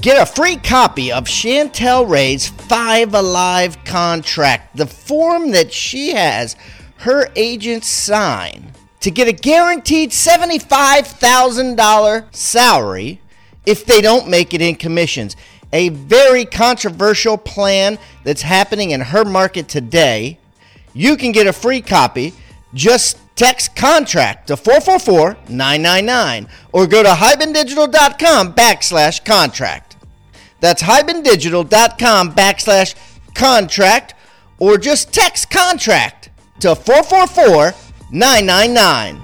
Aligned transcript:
Get 0.00 0.22
a 0.22 0.24
free 0.24 0.56
copy 0.56 1.12
of 1.12 1.24
Chantel 1.24 2.08
Ray's 2.08 2.48
Five 2.48 3.12
Alive 3.12 3.84
contract, 3.84 4.74
the 4.74 4.86
form 4.86 5.50
that 5.50 5.74
she 5.74 6.14
has 6.14 6.56
her 7.00 7.28
agents 7.36 7.88
sign 7.88 8.72
to 9.00 9.10
get 9.10 9.28
a 9.28 9.32
guaranteed 9.32 10.08
$75,000 10.10 12.34
salary 12.34 13.20
if 13.66 13.84
they 13.84 14.00
don't 14.00 14.28
make 14.28 14.54
it 14.54 14.62
in 14.62 14.76
commissions. 14.76 15.36
A 15.74 15.90
very 15.90 16.46
controversial 16.46 17.36
plan 17.36 17.98
that's 18.24 18.40
happening 18.40 18.92
in 18.92 19.02
her 19.02 19.26
market 19.26 19.68
today. 19.68 20.38
You 20.94 21.18
can 21.18 21.32
get 21.32 21.46
a 21.46 21.52
free 21.52 21.82
copy. 21.82 22.32
Just 22.72 23.18
text 23.36 23.76
contract 23.76 24.46
to 24.46 24.56
444 24.56 25.36
999 25.50 26.48
or 26.72 26.86
go 26.86 27.02
to 27.02 27.10
hibandigital.com 27.10 28.54
backslash 28.54 29.22
contract. 29.24 29.89
That's 30.60 30.82
hibandigital.com 30.82 32.32
backslash 32.32 32.94
contract 33.34 34.14
or 34.58 34.76
just 34.76 35.12
text 35.12 35.50
contract 35.50 36.30
to 36.60 36.74
444 36.74 37.74
999. 38.12 39.22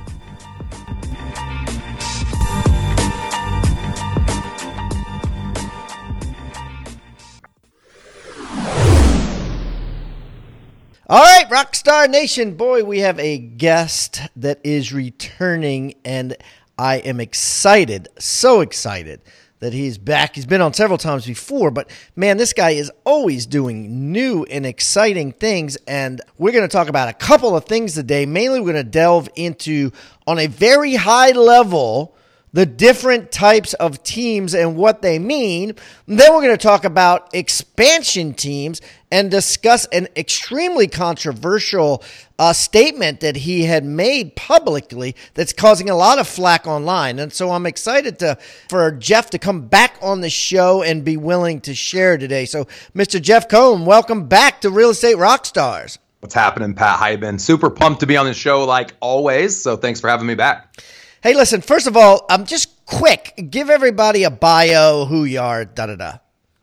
All 11.09 11.23
right, 11.23 11.49
Rockstar 11.49 12.11
Nation. 12.11 12.57
Boy, 12.57 12.83
we 12.83 12.99
have 12.99 13.21
a 13.21 13.39
guest 13.39 14.23
that 14.35 14.59
is 14.65 14.93
returning, 14.93 15.95
and 16.05 16.37
I 16.77 16.97
am 16.97 17.21
excited, 17.21 18.09
so 18.19 18.61
excited 18.61 19.21
that 19.67 19.73
he's 19.73 19.99
back. 19.99 20.37
He's 20.37 20.47
been 20.47 20.61
on 20.61 20.73
several 20.75 20.97
times 20.97 21.27
before, 21.27 21.73
but 21.73 21.91
man, 22.15 22.37
this 22.37 22.53
guy 22.53 22.71
is 22.71 22.93
always 23.05 23.47
doing 23.47 24.13
new 24.13 24.45
and 24.45 24.65
exciting 24.65 25.33
things. 25.33 25.77
And 25.89 26.21
we're 26.39 26.53
going 26.53 26.63
to 26.63 26.73
talk 26.73 26.87
about 26.87 27.09
a 27.09 27.13
couple 27.13 27.57
of 27.57 27.65
things 27.65 27.95
today. 27.95 28.27
Mainly, 28.27 28.61
we're 28.61 28.73
going 28.73 28.85
to 28.85 28.89
delve 28.89 29.29
into, 29.35 29.91
on 30.25 30.39
a 30.39 30.47
very 30.47 30.95
high 30.95 31.33
level, 31.33 32.15
the 32.53 32.67
different 32.67 33.31
types 33.33 33.75
of 33.75 34.03
teams 34.03 34.55
and 34.55 34.77
what 34.77 35.03
they 35.03 35.19
mean. 35.19 35.75
Then 36.07 36.33
we're 36.33 36.43
going 36.43 36.57
to 36.57 36.57
talk 36.57 36.85
about 36.85 37.29
expansion 37.35 38.35
teams 38.35 38.81
and 39.11 39.31
discuss 39.31 39.85
an 39.87 40.09
extremely 40.17 40.89
controversial 40.89 42.03
uh, 42.39 42.53
statement 42.53 43.21
that 43.21 43.37
he 43.37 43.65
had 43.65 43.85
made 43.85 44.37
publicly 44.37 45.15
that's 45.35 45.53
causing 45.53 45.91
a 45.91 45.97
lot 45.97 46.19
of 46.19 46.27
flack 46.27 46.67
online. 46.67 47.19
And 47.19 47.33
so 47.33 47.51
I'm 47.51 47.67
excited 47.67 48.19
to 48.21 48.39
for 48.69 48.91
Jeff 48.93 49.31
to 49.31 49.39
come 49.39 49.69
back 49.69 49.97
on 50.01 50.21
the 50.21 50.31
show 50.31 50.83
and 50.83 51.05
be 51.05 51.17
willing 51.17 51.61
to 51.63 51.75
share 51.75 52.19
today. 52.19 52.45
So, 52.45 52.67
Mr. 52.95 53.21
Jeff 53.21 53.49
Cohn, 53.49 53.85
welcome 53.85 54.29
back 54.29 54.61
to 54.63 54.71
Real 54.71 54.91
Estate 54.91 55.17
Rockstars. 55.17 55.99
What's 56.21 56.35
happening, 56.35 56.75
Pat 56.75 56.99
Hiban? 56.99 57.41
Super 57.41 57.71
pumped 57.71 58.01
to 58.01 58.07
be 58.07 58.17
on 58.17 58.27
the 58.27 58.35
show 58.35 58.65
like 58.65 58.95
always. 59.01 59.63
So 59.63 59.77
thanks 59.77 60.01
for 60.01 60.09
having 60.09 60.27
me 60.27 60.35
back. 60.35 60.83
Hey, 61.23 61.35
listen, 61.35 61.63
first 61.63 61.87
of 61.87 61.97
all, 61.97 62.27
I'm 62.29 62.43
um, 62.43 62.47
just 62.47 62.85
quick. 62.85 63.49
Give 63.51 63.71
everybody 63.71 64.25
a 64.25 64.31
bio, 64.31 65.07
who 65.07 65.25
you 65.25 65.41
are, 65.41 65.65
da 65.65 65.87
da 65.87 65.97
da. 65.97 66.19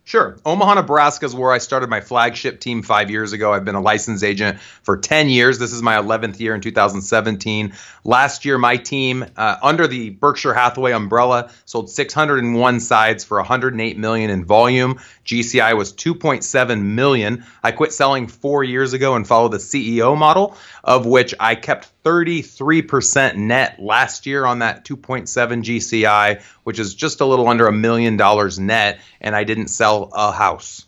Sure. 0.06 0.38
Omaha, 0.46 0.76
Nebraska 0.76 1.26
is 1.26 1.34
where 1.34 1.52
I 1.52 1.60
started 1.60 1.90
my 1.90 2.02
flagship 2.02 2.60
team 2.60 2.82
five 2.82 3.10
years 3.10 3.32
ago. 3.32 3.54
I've 3.54 3.64
been 3.64 3.76
a 3.76 3.82
licensed 3.82 4.24
agent 4.24 4.60
for 4.60 4.98
10 4.98 5.30
years. 5.30 5.60
This 5.60 5.72
is 5.72 5.82
my 5.82 5.96
11th 5.96 6.42
year 6.42 6.54
in 6.54 6.60
2017. 6.60 7.74
Last 8.04 8.44
year, 8.44 8.58
my 8.58 8.76
team, 8.76 9.26
uh, 9.38 9.56
under 9.64 9.88
the 9.88 10.10
Berkshire 10.10 10.54
Hathaway 10.54 10.92
umbrella, 10.92 11.52
sold 11.64 11.90
601 11.90 12.82
sides 12.82 13.24
for 13.24 13.38
108 13.38 13.98
million 13.98 14.30
in 14.30 14.44
volume. 14.44 15.00
GCI 15.26 15.76
was 15.78 15.94
2.7 15.94 16.82
million. 16.82 17.46
I 17.64 17.72
quit 17.72 17.94
selling 17.94 18.28
four 18.28 18.64
years 18.66 18.92
ago 18.92 19.16
and 19.16 19.26
followed 19.26 19.54
the 19.54 19.58
CEO 19.58 20.18
model, 20.18 20.58
of 20.84 21.06
which 21.06 21.34
I 21.40 21.56
kept 21.56 21.93
33% 22.04 23.36
net 23.36 23.80
last 23.80 24.26
year 24.26 24.46
on 24.46 24.60
that 24.60 24.86
2.7 24.86 25.28
GCI, 25.64 26.42
which 26.64 26.80
is 26.80 26.94
just 26.94 27.22
a 27.22 27.26
little 27.26 27.48
under 27.48 27.68
a 27.68 27.72
million 27.72 28.18
dollars 28.18 28.60
net, 28.60 29.00
and 29.22 29.36
I 29.36 29.44
didn't 29.44 29.68
sell 29.68 30.10
a 30.14 30.32
house. 30.32 30.86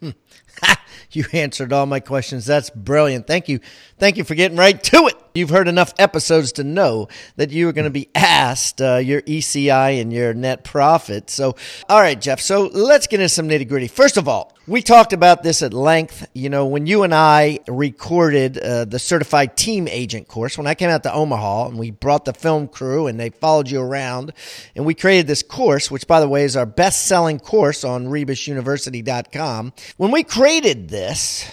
you 1.10 1.24
answered 1.32 1.72
all 1.72 1.86
my 1.86 2.00
questions. 2.00 2.46
That's 2.46 2.70
brilliant. 2.70 3.26
Thank 3.26 3.48
you. 3.48 3.60
Thank 4.00 4.16
you 4.16 4.24
for 4.24 4.34
getting 4.34 4.56
right 4.56 4.82
to 4.84 5.08
it. 5.08 5.14
You've 5.34 5.50
heard 5.50 5.68
enough 5.68 5.92
episodes 5.98 6.52
to 6.52 6.64
know 6.64 7.08
that 7.36 7.50
you 7.50 7.68
are 7.68 7.72
going 7.72 7.84
to 7.84 7.90
be 7.90 8.08
asked 8.14 8.80
uh, 8.80 8.96
your 8.96 9.20
GCI 9.20 10.00
and 10.00 10.10
your 10.10 10.32
net 10.32 10.64
profit. 10.64 11.28
So, 11.28 11.54
all 11.86 12.00
right, 12.00 12.18
Jeff. 12.18 12.40
So 12.40 12.70
let's 12.72 13.06
get 13.06 13.20
into 13.20 13.28
some 13.28 13.46
nitty 13.46 13.68
gritty. 13.68 13.88
First 13.88 14.16
of 14.16 14.26
all, 14.26 14.56
we 14.66 14.80
talked 14.80 15.12
about 15.12 15.42
this 15.42 15.62
at 15.62 15.74
length. 15.74 16.26
You 16.32 16.48
know, 16.48 16.64
when 16.64 16.86
you 16.86 17.02
and 17.02 17.14
I 17.14 17.58
recorded 17.68 18.56
uh, 18.56 18.86
the 18.86 18.98
certified 18.98 19.54
team 19.54 19.86
agent 19.86 20.28
course, 20.28 20.56
when 20.56 20.66
I 20.66 20.74
came 20.74 20.88
out 20.88 21.02
to 21.02 21.12
Omaha 21.12 21.68
and 21.68 21.78
we 21.78 21.90
brought 21.90 22.24
the 22.24 22.32
film 22.32 22.68
crew 22.68 23.06
and 23.06 23.20
they 23.20 23.28
followed 23.28 23.68
you 23.68 23.82
around 23.82 24.32
and 24.74 24.86
we 24.86 24.94
created 24.94 25.26
this 25.26 25.42
course, 25.42 25.90
which 25.90 26.06
by 26.06 26.20
the 26.20 26.28
way 26.28 26.44
is 26.44 26.56
our 26.56 26.64
best 26.64 27.06
selling 27.06 27.38
course 27.38 27.84
on 27.84 28.06
rebusuniversity.com. 28.06 29.74
When 29.98 30.10
we 30.10 30.22
created 30.24 30.88
this, 30.88 31.50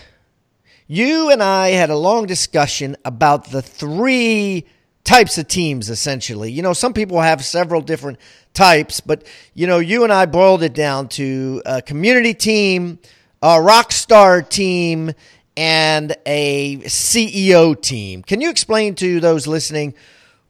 you 0.88 1.30
and 1.32 1.44
I 1.44 1.70
had 1.70 1.90
a 1.90 1.98
long 1.98 2.26
discussion 2.26 2.96
about 3.04 3.52
the 3.52 3.62
three 3.62 4.66
types 5.04 5.38
of 5.38 5.48
teams 5.48 5.90
essentially. 5.90 6.52
You 6.52 6.62
know, 6.62 6.74
some 6.74 6.94
people 6.94 7.22
have 7.22 7.44
several 7.44 7.82
different 7.82 8.20
types, 8.54 9.02
but 9.02 9.26
you 9.54 9.68
know, 9.68 9.80
you 9.80 10.04
and 10.04 10.12
I 10.12 10.26
boiled 10.26 10.64
it 10.64 10.74
down 10.74 11.10
to 11.10 11.62
a 11.66 11.82
community 11.82 12.34
team, 12.34 13.00
a 13.42 13.62
rock 13.62 13.92
star 13.92 14.42
team, 14.42 15.12
and 15.58 16.16
a 16.26 16.78
CEO 16.80 17.80
team. 17.80 18.24
Can 18.24 18.42
you 18.42 18.50
explain 18.50 18.96
to 18.96 19.20
those 19.20 19.48
listening 19.48 19.94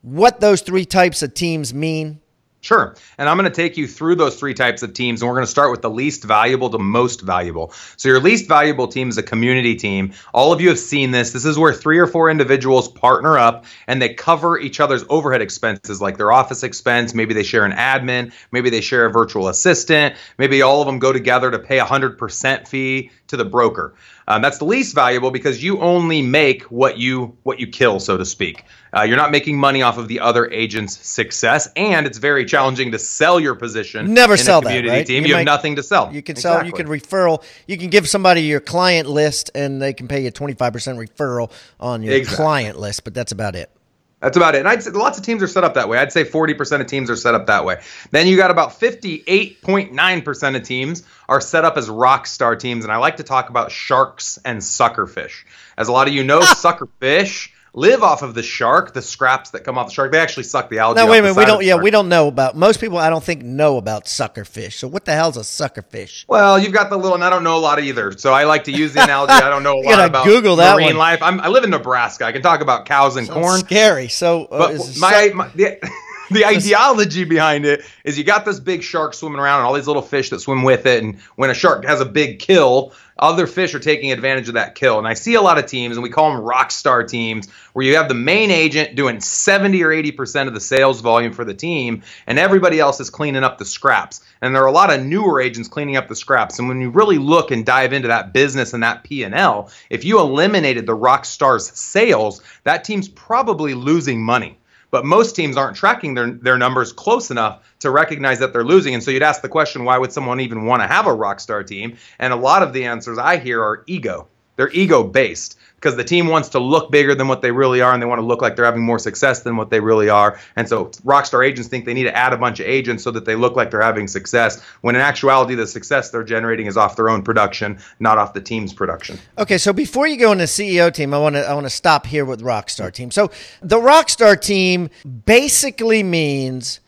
what 0.01 0.39
those 0.39 0.61
three 0.61 0.85
types 0.85 1.23
of 1.23 1.33
teams 1.33 1.73
mean? 1.73 2.19
Sure. 2.67 2.95
And 3.17 3.29
I'm 3.29 3.37
going 3.37 3.49
to 3.49 3.55
take 3.55 3.77
you 3.77 3.87
through 3.87 4.15
those 4.15 4.37
three 4.37 4.53
types 4.53 4.83
of 4.83 4.93
teams, 4.93 5.21
and 5.21 5.29
we're 5.29 5.35
going 5.35 5.45
to 5.45 5.49
start 5.49 5.71
with 5.71 5.81
the 5.81 5.89
least 5.89 6.25
valuable 6.25 6.69
to 6.71 6.77
most 6.77 7.21
valuable. 7.21 7.71
So, 7.95 8.09
your 8.09 8.19
least 8.19 8.49
valuable 8.49 8.89
team 8.89 9.07
is 9.07 9.17
a 9.17 9.23
community 9.23 9.73
team. 9.73 10.11
All 10.33 10.51
of 10.51 10.59
you 10.59 10.67
have 10.67 10.77
seen 10.77 11.11
this. 11.11 11.31
This 11.31 11.45
is 11.45 11.57
where 11.57 11.71
three 11.71 11.97
or 11.97 12.07
four 12.07 12.29
individuals 12.29 12.89
partner 12.89 13.37
up 13.37 13.63
and 13.87 14.01
they 14.01 14.13
cover 14.13 14.59
each 14.59 14.81
other's 14.81 15.05
overhead 15.07 15.41
expenses, 15.41 16.01
like 16.01 16.17
their 16.17 16.33
office 16.33 16.61
expense. 16.61 17.13
Maybe 17.13 17.33
they 17.33 17.43
share 17.43 17.63
an 17.63 17.71
admin, 17.71 18.33
maybe 18.51 18.69
they 18.69 18.81
share 18.81 19.05
a 19.05 19.11
virtual 19.11 19.47
assistant, 19.47 20.15
maybe 20.37 20.61
all 20.61 20.81
of 20.81 20.87
them 20.87 20.99
go 20.99 21.13
together 21.13 21.49
to 21.49 21.59
pay 21.59 21.79
a 21.79 21.85
100% 21.85 22.67
fee 22.67 23.11
to 23.27 23.37
the 23.37 23.45
broker. 23.45 23.93
Um, 24.29 24.41
that's 24.41 24.57
the 24.57 24.65
least 24.65 24.93
valuable 24.93 25.31
because 25.31 25.63
you 25.63 25.79
only 25.79 26.21
make 26.21 26.63
what 26.63 26.97
you 26.97 27.37
what 27.43 27.59
you 27.59 27.67
kill, 27.67 27.99
so 27.99 28.17
to 28.17 28.25
speak. 28.25 28.65
Uh, 28.95 29.03
you're 29.03 29.17
not 29.17 29.31
making 29.31 29.57
money 29.57 29.81
off 29.81 29.97
of 29.97 30.07
the 30.07 30.19
other 30.19 30.49
agent's 30.51 31.07
success, 31.07 31.69
and 31.75 32.05
it's 32.05 32.17
very 32.17 32.45
challenging 32.45 32.91
to 32.91 32.99
sell 32.99 33.39
your 33.39 33.55
position. 33.55 34.13
Never 34.13 34.35
sell 34.35 34.59
that, 34.61 34.85
right? 34.85 35.05
Team. 35.05 35.23
You, 35.23 35.29
you 35.29 35.33
might, 35.35 35.39
have 35.39 35.45
nothing 35.45 35.77
to 35.77 35.83
sell. 35.83 36.13
You 36.13 36.21
can 36.21 36.35
sell. 36.35 36.65
You 36.65 36.73
can 36.73 36.87
referral. 36.87 37.43
You 37.67 37.77
can 37.77 37.89
give 37.89 38.09
somebody 38.09 38.41
your 38.41 38.59
client 38.59 39.09
list, 39.09 39.49
and 39.55 39.81
they 39.81 39.93
can 39.93 40.07
pay 40.09 40.23
you 40.23 40.31
25% 40.31 40.57
referral 40.97 41.51
on 41.79 42.03
your 42.03 42.15
exactly. 42.15 42.43
client 42.43 42.79
list, 42.79 43.05
but 43.05 43.13
that's 43.13 43.31
about 43.31 43.55
it. 43.55 43.71
That's 44.19 44.35
about 44.35 44.55
it. 44.55 44.59
And 44.59 44.67
I'd 44.67 44.81
say 44.81 44.89
lots 44.91 45.19
of 45.19 45.23
teams 45.23 45.43
are 45.43 45.47
set 45.47 45.63
up 45.63 45.75
that 45.75 45.89
way. 45.89 45.99
I'd 45.99 46.11
say 46.11 46.23
40% 46.23 46.81
of 46.81 46.87
teams 46.87 47.09
are 47.11 47.15
set 47.15 47.35
up 47.35 47.45
that 47.47 47.65
way. 47.65 47.81
Then 48.09 48.25
you 48.25 48.35
got 48.35 48.49
about 48.49 48.79
58.9% 48.79 50.55
of 50.55 50.63
teams 50.63 51.03
are 51.29 51.39
set 51.39 51.65
up 51.65 51.77
as 51.77 51.87
rock 51.87 52.25
star 52.25 52.55
teams. 52.55 52.83
And 52.83 52.91
I 52.91 52.97
like 52.97 53.17
to 53.17 53.23
talk 53.23 53.49
about 53.49 53.71
sharks 53.71 54.39
and 54.43 54.59
suckerfish. 54.59 55.45
As 55.77 55.87
a 55.87 55.91
lot 55.91 56.07
of 56.07 56.15
you 56.15 56.23
know, 56.23 56.39
suckerfish 56.41 57.49
live 57.77 58.01
off 58.01 58.23
of 58.23 58.33
the 58.33 58.41
shark, 58.41 58.93
the 58.93 59.03
scraps 59.03 59.51
that 59.51 59.63
come 59.63 59.77
off 59.77 59.87
the 59.87 59.93
shark. 59.93 60.11
They 60.11 60.19
actually 60.19 60.43
suck 60.43 60.67
the 60.69 60.79
algae. 60.79 60.99
No, 60.99 61.05
wait 61.05 61.19
a 61.19 61.21
minute. 61.21 61.37
We 61.37 61.45
don't. 61.45 61.63
Yeah, 61.63 61.75
we 61.75 61.91
don't 61.91 62.09
know 62.09 62.27
about 62.27 62.57
most 62.57 62.81
people. 62.81 62.97
I 62.97 63.09
don't 63.09 63.23
think 63.23 63.43
know 63.43 63.77
about 63.77 64.05
suckerfish. 64.05 64.73
So 64.73 64.87
what 64.87 65.05
the 65.05 65.13
hell's 65.13 65.37
a 65.37 65.41
suckerfish? 65.41 66.25
Well, 66.27 66.57
you've 66.57 66.73
got 66.73 66.89
the 66.89 66.97
little, 66.97 67.13
and 67.13 67.23
I 67.23 67.29
don't 67.29 67.43
know 67.43 67.55
a 67.55 67.59
lot 67.59 67.79
either. 67.79 68.11
So 68.17 68.33
I 68.33 68.45
like 68.45 68.63
to 68.65 68.71
use 68.71 68.93
the 68.93 69.03
analogy. 69.03 69.33
I 69.33 69.49
don't 69.49 69.63
know 69.63 69.79
a 69.79 69.81
lot 69.83 70.09
about 70.09 70.25
Google 70.25 70.55
that 70.57 70.75
marine 70.75 70.87
one. 70.87 70.97
life. 70.97 71.21
I'm, 71.21 71.39
i 71.39 71.47
live 71.47 71.63
in 71.63 71.69
Nebraska. 71.69 72.25
I 72.25 72.31
can 72.31 72.41
talk 72.41 72.61
about 72.61 72.85
cows 72.85 73.15
and 73.15 73.27
Sounds 73.27 73.39
corn. 73.39 73.59
Scary. 73.59 74.07
So, 74.07 74.45
uh, 74.45 74.57
But 74.57 74.71
is 74.71 74.99
my, 74.99 75.31
my 75.35 75.47
the, 75.49 75.79
the 76.31 76.45
ideology 76.45 77.25
behind 77.25 77.65
it 77.65 77.81
is 78.03 78.17
you 78.17 78.23
got 78.23 78.43
this 78.43 78.59
big 78.59 78.81
shark 78.81 79.13
swimming 79.13 79.39
around 79.39 79.59
and 79.59 79.67
all 79.67 79.73
these 79.73 79.87
little 79.87 80.01
fish 80.01 80.31
that 80.31 80.39
swim 80.39 80.63
with 80.63 80.87
it. 80.87 81.03
And 81.03 81.19
when 81.35 81.51
a 81.51 81.53
shark 81.53 81.85
has 81.85 82.01
a 82.01 82.05
big 82.05 82.39
kill, 82.39 82.93
other 83.19 83.47
fish 83.47 83.73
are 83.73 83.79
taking 83.79 84.11
advantage 84.11 84.47
of 84.47 84.55
that 84.55 84.75
kill. 84.75 84.97
And 84.97 85.07
I 85.07 85.13
see 85.13 85.35
a 85.35 85.41
lot 85.41 85.57
of 85.57 85.65
teams, 85.65 85.97
and 85.97 86.03
we 86.03 86.09
call 86.09 86.31
them 86.31 86.41
rock 86.41 86.71
star 86.71 87.03
teams, 87.03 87.49
where 87.73 87.85
you 87.85 87.95
have 87.95 88.07
the 88.07 88.13
main 88.13 88.51
agent 88.51 88.95
doing 88.95 89.19
70 89.19 89.83
or 89.83 89.89
80% 89.89 90.47
of 90.47 90.53
the 90.53 90.59
sales 90.59 91.01
volume 91.01 91.33
for 91.33 91.45
the 91.45 91.53
team, 91.53 92.03
and 92.25 92.39
everybody 92.39 92.79
else 92.79 92.99
is 92.99 93.09
cleaning 93.09 93.43
up 93.43 93.57
the 93.57 93.65
scraps. 93.65 94.21
And 94.41 94.53
there 94.53 94.63
are 94.63 94.67
a 94.67 94.71
lot 94.71 94.93
of 94.93 95.03
newer 95.03 95.41
agents 95.41 95.69
cleaning 95.69 95.97
up 95.97 96.07
the 96.07 96.15
scraps. 96.15 96.59
And 96.59 96.67
when 96.67 96.81
you 96.81 96.89
really 96.89 97.17
look 97.17 97.51
and 97.51 97.65
dive 97.65 97.93
into 97.93 98.09
that 98.09 98.33
business 98.33 98.73
and 98.73 98.83
that 98.83 99.03
P&L, 99.03 99.71
if 99.89 100.05
you 100.05 100.19
eliminated 100.19 100.85
the 100.85 100.93
rock 100.93 101.25
stars 101.25 101.71
sales, 101.71 102.41
that 102.63 102.83
team's 102.83 103.09
probably 103.09 103.73
losing 103.73 104.21
money 104.21 104.57
but 104.91 105.05
most 105.05 105.35
teams 105.35 105.57
aren't 105.57 105.75
tracking 105.75 106.13
their 106.13 106.31
their 106.31 106.57
numbers 106.57 106.93
close 106.93 107.31
enough 107.31 107.63
to 107.79 107.91
recognize 107.91 108.39
that 108.39 108.53
they're 108.53 108.63
losing. 108.63 108.93
And 108.93 109.03
so 109.03 109.11
you'd 109.11 109.23
ask 109.23 109.41
the 109.41 109.49
question, 109.49 109.83
why 109.83 109.97
would 109.97 110.11
someone 110.11 110.39
even 110.39 110.65
want 110.65 110.81
to 110.81 110.87
have 110.87 111.07
a 111.07 111.13
rock 111.13 111.39
star 111.39 111.63
team? 111.63 111.97
And 112.19 112.33
a 112.33 112.37
lot 112.37 112.63
of 112.63 112.73
the 112.73 112.85
answers 112.85 113.17
I 113.17 113.37
hear 113.37 113.61
are 113.61 113.83
ego. 113.87 114.27
They're 114.57 114.69
ego 114.71 115.03
based 115.03 115.57
because 115.75 115.95
the 115.95 116.03
team 116.03 116.27
wants 116.27 116.49
to 116.49 116.59
look 116.59 116.91
bigger 116.91 117.13
than 117.13 117.27
what 117.27 117.41
they 117.41 117.51
really 117.51 117.81
are 117.81 117.93
and 117.93 118.01
they 118.01 118.07
want 118.07 118.19
to 118.19 118.25
look 118.25 118.41
like 118.41 118.55
they're 118.55 118.65
having 118.65 118.83
more 118.83 118.97
success 118.97 119.43
than 119.43 119.55
what 119.57 119.69
they 119.69 119.79
really 119.79 120.09
are. 120.09 120.39
And 120.55 120.67
so 120.67 120.85
rockstar 121.05 121.47
agents 121.47 121.69
think 121.69 121.85
they 121.85 121.93
need 121.93 122.03
to 122.03 122.17
add 122.17 122.33
a 122.33 122.37
bunch 122.37 122.59
of 122.59 122.65
agents 122.65 123.03
so 123.03 123.11
that 123.11 123.25
they 123.25 123.35
look 123.35 123.55
like 123.55 123.69
they're 123.69 123.81
having 123.81 124.07
success 124.07 124.61
when 124.81 124.95
in 124.95 125.01
actuality 125.01 125.53
the 125.53 125.67
success 125.67 126.09
they're 126.09 126.23
generating 126.23 126.65
is 126.65 126.77
off 126.77 126.95
their 126.95 127.09
own 127.09 127.21
production, 127.21 127.79
not 127.99 128.17
off 128.17 128.33
the 128.33 128.41
team's 128.41 128.73
production. 128.73 129.19
Okay, 129.37 129.59
so 129.59 129.71
before 129.71 130.07
you 130.07 130.17
go 130.17 130.31
into 130.31 130.45
CEO 130.45 130.91
team, 130.91 131.13
I 131.13 131.19
want 131.19 131.35
to 131.35 131.47
I 131.47 131.53
want 131.53 131.67
to 131.67 131.71
stop 131.71 132.07
here 132.07 132.25
with 132.25 132.41
Rockstar 132.41 132.91
team. 132.91 133.11
So 133.11 133.29
the 133.61 133.77
Rockstar 133.77 134.39
team 134.39 134.89
basically 135.25 136.01
means, 136.01 136.79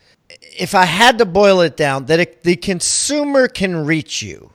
if 0.57 0.73
I 0.73 0.85
had 0.85 1.19
to 1.19 1.25
boil 1.25 1.61
it 1.61 1.77
down, 1.77 2.05
that 2.05 2.19
it, 2.19 2.43
the 2.43 2.55
consumer 2.55 3.47
can 3.47 3.85
reach 3.85 4.23
you. 4.23 4.51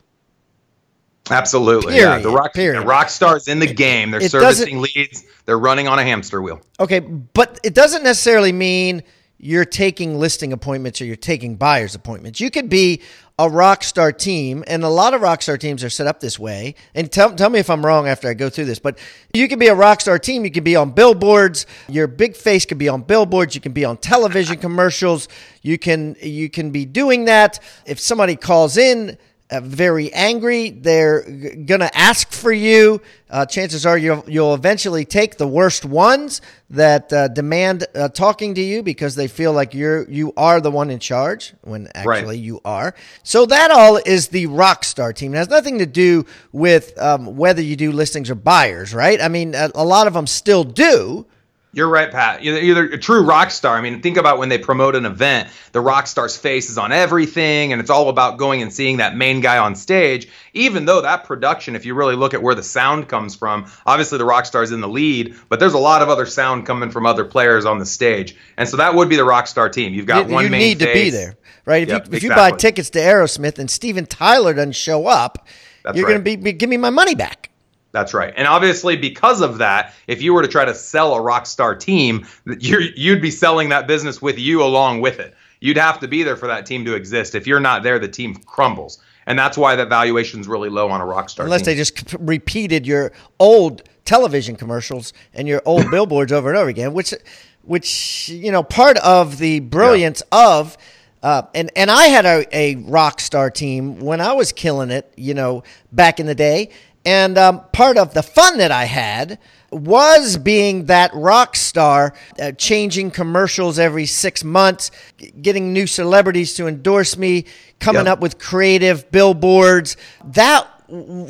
Absolutely. 1.29 1.95
yeah. 1.95 2.19
The 2.19 2.29
rock, 2.29 2.53
period. 2.53 2.81
the 2.81 2.85
rock 2.85 3.09
stars 3.09 3.47
in 3.47 3.59
the 3.59 3.71
game. 3.71 4.11
They're 4.11 4.21
it 4.21 4.31
servicing 4.31 4.79
leads. 4.79 5.23
They're 5.45 5.59
running 5.59 5.87
on 5.87 5.99
a 5.99 6.03
hamster 6.03 6.41
wheel. 6.41 6.61
Okay, 6.79 6.99
but 6.99 7.59
it 7.63 7.73
doesn't 7.73 8.03
necessarily 8.03 8.51
mean 8.51 9.03
you're 9.37 9.65
taking 9.65 10.17
listing 10.17 10.53
appointments 10.53 11.01
or 11.01 11.05
you're 11.05 11.15
taking 11.15 11.55
buyers 11.55 11.93
appointments. 11.93 12.39
You 12.39 12.49
could 12.49 12.69
be 12.69 13.01
a 13.37 13.49
rock 13.49 13.83
star 13.83 14.13
team, 14.13 14.63
and 14.65 14.83
a 14.83 14.89
lot 14.89 15.13
of 15.13 15.21
rock 15.21 15.41
star 15.41 15.57
teams 15.57 15.83
are 15.83 15.89
set 15.89 16.07
up 16.07 16.21
this 16.21 16.39
way. 16.39 16.75
And 16.93 17.11
tell, 17.11 17.33
tell 17.35 17.49
me 17.49 17.59
if 17.59 17.69
I'm 17.69 17.85
wrong 17.85 18.07
after 18.07 18.29
I 18.29 18.33
go 18.33 18.49
through 18.49 18.65
this, 18.65 18.79
but 18.79 18.97
you 19.33 19.49
could 19.49 19.59
be 19.59 19.67
a 19.67 19.75
rock 19.75 19.99
star 19.99 20.17
team. 20.17 20.45
You 20.45 20.51
could 20.51 20.63
be 20.63 20.77
on 20.77 20.91
billboards. 20.91 21.65
Your 21.89 22.07
big 22.07 22.35
face 22.35 22.65
could 22.65 22.77
be 22.77 22.87
on 22.87 23.01
billboards. 23.01 23.53
You 23.53 23.61
can 23.61 23.73
be 23.73 23.83
on 23.83 23.97
television 23.97 24.57
commercials. 24.57 25.27
You 25.61 25.77
can 25.77 26.15
you 26.21 26.49
can 26.49 26.71
be 26.71 26.85
doing 26.85 27.25
that. 27.25 27.59
If 27.85 27.99
somebody 27.99 28.37
calls 28.37 28.77
in 28.77 29.17
uh, 29.51 29.59
very 29.61 30.11
angry. 30.13 30.71
They're 30.71 31.23
g- 31.29 31.55
gonna 31.65 31.89
ask 31.93 32.31
for 32.31 32.51
you. 32.51 33.01
Uh, 33.29 33.45
chances 33.45 33.85
are 33.85 33.97
you'll 33.97 34.23
you'll 34.27 34.53
eventually 34.55 35.05
take 35.05 35.37
the 35.37 35.47
worst 35.47 35.85
ones 35.85 36.41
that 36.69 37.11
uh, 37.13 37.27
demand 37.27 37.85
uh, 37.93 38.09
talking 38.09 38.55
to 38.55 38.61
you 38.61 38.81
because 38.81 39.15
they 39.15 39.27
feel 39.27 39.53
like 39.53 39.73
you're 39.73 40.09
you 40.09 40.33
are 40.35 40.59
the 40.61 40.71
one 40.71 40.89
in 40.89 40.97
charge 40.99 41.53
when 41.61 41.87
actually 41.93 42.37
you 42.39 42.59
are. 42.65 42.95
So 43.23 43.45
that 43.45 43.69
all 43.71 43.97
is 43.97 44.29
the 44.29 44.47
rock 44.47 44.83
star 44.83 45.13
team. 45.13 45.33
It 45.35 45.37
has 45.37 45.49
nothing 45.49 45.77
to 45.79 45.85
do 45.85 46.25
with 46.51 46.97
um, 46.99 47.35
whether 47.37 47.61
you 47.61 47.75
do 47.75 47.91
listings 47.91 48.29
or 48.31 48.35
buyers, 48.35 48.93
right? 48.93 49.21
I 49.21 49.27
mean, 49.27 49.53
a, 49.53 49.69
a 49.75 49.85
lot 49.85 50.07
of 50.07 50.13
them 50.13 50.25
still 50.27 50.63
do. 50.63 51.27
You're 51.75 51.89
right, 51.89 52.09
Pat. 52.09 52.41
You're 52.41 52.57
either 52.57 52.85
a 52.85 52.97
true 52.97 53.21
rock 53.21 53.51
star. 53.51 53.75
I 53.75 53.81
mean, 53.81 54.01
think 54.01 54.15
about 54.15 54.37
when 54.37 54.47
they 54.47 54.57
promote 54.57 54.95
an 54.95 55.05
event, 55.05 55.49
the 55.73 55.81
rock 55.81 56.07
star's 56.07 56.37
face 56.37 56.69
is 56.69 56.77
on 56.77 56.93
everything, 56.93 57.73
and 57.73 57.81
it's 57.81 57.89
all 57.89 58.07
about 58.07 58.37
going 58.37 58.61
and 58.61 58.73
seeing 58.73 58.97
that 58.97 59.17
main 59.17 59.41
guy 59.41 59.57
on 59.57 59.75
stage. 59.75 60.29
Even 60.53 60.85
though 60.85 61.01
that 61.01 61.25
production, 61.25 61.75
if 61.75 61.85
you 61.85 61.93
really 61.93 62.15
look 62.15 62.33
at 62.33 62.41
where 62.41 62.55
the 62.55 62.63
sound 62.63 63.09
comes 63.09 63.35
from, 63.35 63.69
obviously 63.85 64.17
the 64.17 64.23
rock 64.23 64.45
star's 64.45 64.71
in 64.71 64.79
the 64.79 64.87
lead, 64.87 65.35
but 65.49 65.59
there's 65.59 65.73
a 65.73 65.77
lot 65.77 66.01
of 66.01 66.07
other 66.07 66.25
sound 66.25 66.65
coming 66.65 66.91
from 66.91 67.05
other 67.05 67.25
players 67.25 67.65
on 67.65 67.77
the 67.77 67.85
stage, 67.85 68.37
and 68.55 68.69
so 68.69 68.77
that 68.77 68.95
would 68.95 69.09
be 69.09 69.17
the 69.17 69.25
rock 69.25 69.45
star 69.45 69.67
team. 69.67 69.93
You've 69.93 70.05
got 70.05 70.29
you, 70.29 70.33
one 70.33 70.45
you 70.45 70.51
main 70.51 70.61
need 70.61 70.79
to 70.79 70.93
be 70.93 71.09
there, 71.09 71.35
right? 71.65 71.83
If 71.83 71.89
Yep, 71.89 72.07
you 72.07 72.13
if 72.13 72.23
you 72.23 72.29
buy 72.29 72.51
tickets 72.51 72.89
to 72.91 72.99
Aerosmith 72.99 73.59
and 73.59 73.69
Steven 73.69 74.05
Tyler 74.05 74.53
doesn't 74.53 74.77
show 74.77 75.07
up, 75.07 75.45
That's 75.83 75.97
you're 75.97 76.07
right. 76.07 76.13
going 76.13 76.23
to 76.23 76.23
be, 76.23 76.35
be 76.37 76.53
give 76.53 76.69
me 76.69 76.77
my 76.77 76.89
money 76.89 77.15
back. 77.15 77.49
That's 77.95 78.13
right. 78.13 78.33
And 78.35 78.45
obviously, 78.45 78.97
because 78.97 79.39
of 79.39 79.57
that, 79.59 79.93
if 80.07 80.21
you 80.21 80.33
were 80.33 80.41
to 80.41 80.49
try 80.49 80.65
to 80.65 80.75
sell 80.75 81.13
a 81.13 81.21
rock 81.21 81.45
star 81.45 81.73
team, 81.73 82.27
you're, 82.59 82.81
you'd 82.81 83.21
be 83.21 83.31
selling 83.31 83.69
that 83.69 83.87
business 83.87 84.21
with 84.21 84.37
you 84.37 84.61
along 84.61 84.99
with 84.99 85.21
it. 85.21 85.33
You'd 85.61 85.77
have 85.77 86.01
to 86.01 86.07
be 86.09 86.21
there 86.21 86.35
for 86.35 86.47
that 86.47 86.65
team 86.65 86.83
to 86.83 86.93
exist. 86.93 87.35
If 87.35 87.47
you're 87.47 87.61
not 87.61 87.83
there, 87.83 87.97
the 87.97 88.09
team 88.09 88.35
crumbles. 88.35 88.99
And 89.27 89.39
that's 89.39 89.57
why 89.57 89.77
that 89.77 89.87
valuation's 89.87 90.45
really 90.45 90.67
low 90.67 90.89
on 90.89 90.99
a 90.99 91.05
rock 91.05 91.29
star 91.29 91.45
Unless 91.45 91.61
team. 91.61 91.65
they 91.67 91.75
just 91.75 92.15
repeated 92.19 92.85
your 92.85 93.13
old 93.39 93.87
television 94.03 94.57
commercials 94.57 95.13
and 95.33 95.47
your 95.47 95.61
old 95.65 95.89
billboards 95.89 96.33
over 96.33 96.49
and 96.49 96.57
over 96.57 96.67
again, 96.67 96.91
which, 96.93 97.13
which 97.61 98.27
you 98.27 98.51
know, 98.51 98.61
part 98.61 98.97
of 98.97 99.37
the 99.37 99.61
brilliance 99.61 100.21
of, 100.33 100.77
uh, 101.23 101.43
and 101.55 101.71
and 101.77 101.89
I 101.89 102.07
had 102.07 102.25
a, 102.25 102.45
a 102.51 102.75
rock 102.75 103.21
star 103.21 103.49
team 103.49 104.01
when 104.01 104.19
I 104.19 104.33
was 104.33 104.51
killing 104.51 104.91
it, 104.91 105.13
you 105.15 105.33
know, 105.33 105.63
back 105.93 106.19
in 106.19 106.25
the 106.25 106.35
day, 106.35 106.71
and 107.05 107.37
um, 107.37 107.61
part 107.71 107.97
of 107.97 108.13
the 108.13 108.23
fun 108.23 108.57
that 108.57 108.71
I 108.71 108.85
had 108.85 109.37
was 109.71 110.37
being 110.37 110.85
that 110.85 111.11
rock 111.13 111.55
star, 111.55 112.13
uh, 112.41 112.51
changing 112.53 113.11
commercials 113.11 113.77
every 113.77 114.05
six 114.05 114.43
months, 114.43 114.89
g- 115.17 115.31
getting 115.41 115.73
new 115.73 115.85
celebrities 115.87 116.53
to 116.55 116.67
endorse 116.67 117.17
me, 117.17 117.45
coming 117.79 118.05
Yep. 118.05 118.13
up 118.13 118.19
with 118.21 118.39
creative 118.39 119.11
billboards. 119.11 119.97
That 120.23 120.67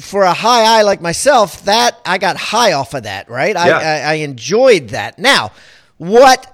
for 0.01 0.23
a 0.23 0.33
high 0.33 0.79
eye 0.79 0.81
like 0.83 1.01
myself, 1.01 1.63
that 1.65 1.97
I 2.05 2.17
got 2.17 2.35
high 2.37 2.73
off 2.73 2.93
of 2.93 3.03
that, 3.03 3.29
right? 3.29 3.55
I, 3.55 3.67
Yeah. 3.67 3.77
I, 3.77 4.11
I 4.11 4.13
enjoyed 4.15 4.89
that. 4.89 5.17
Now, 5.17 5.51
what 5.97 6.53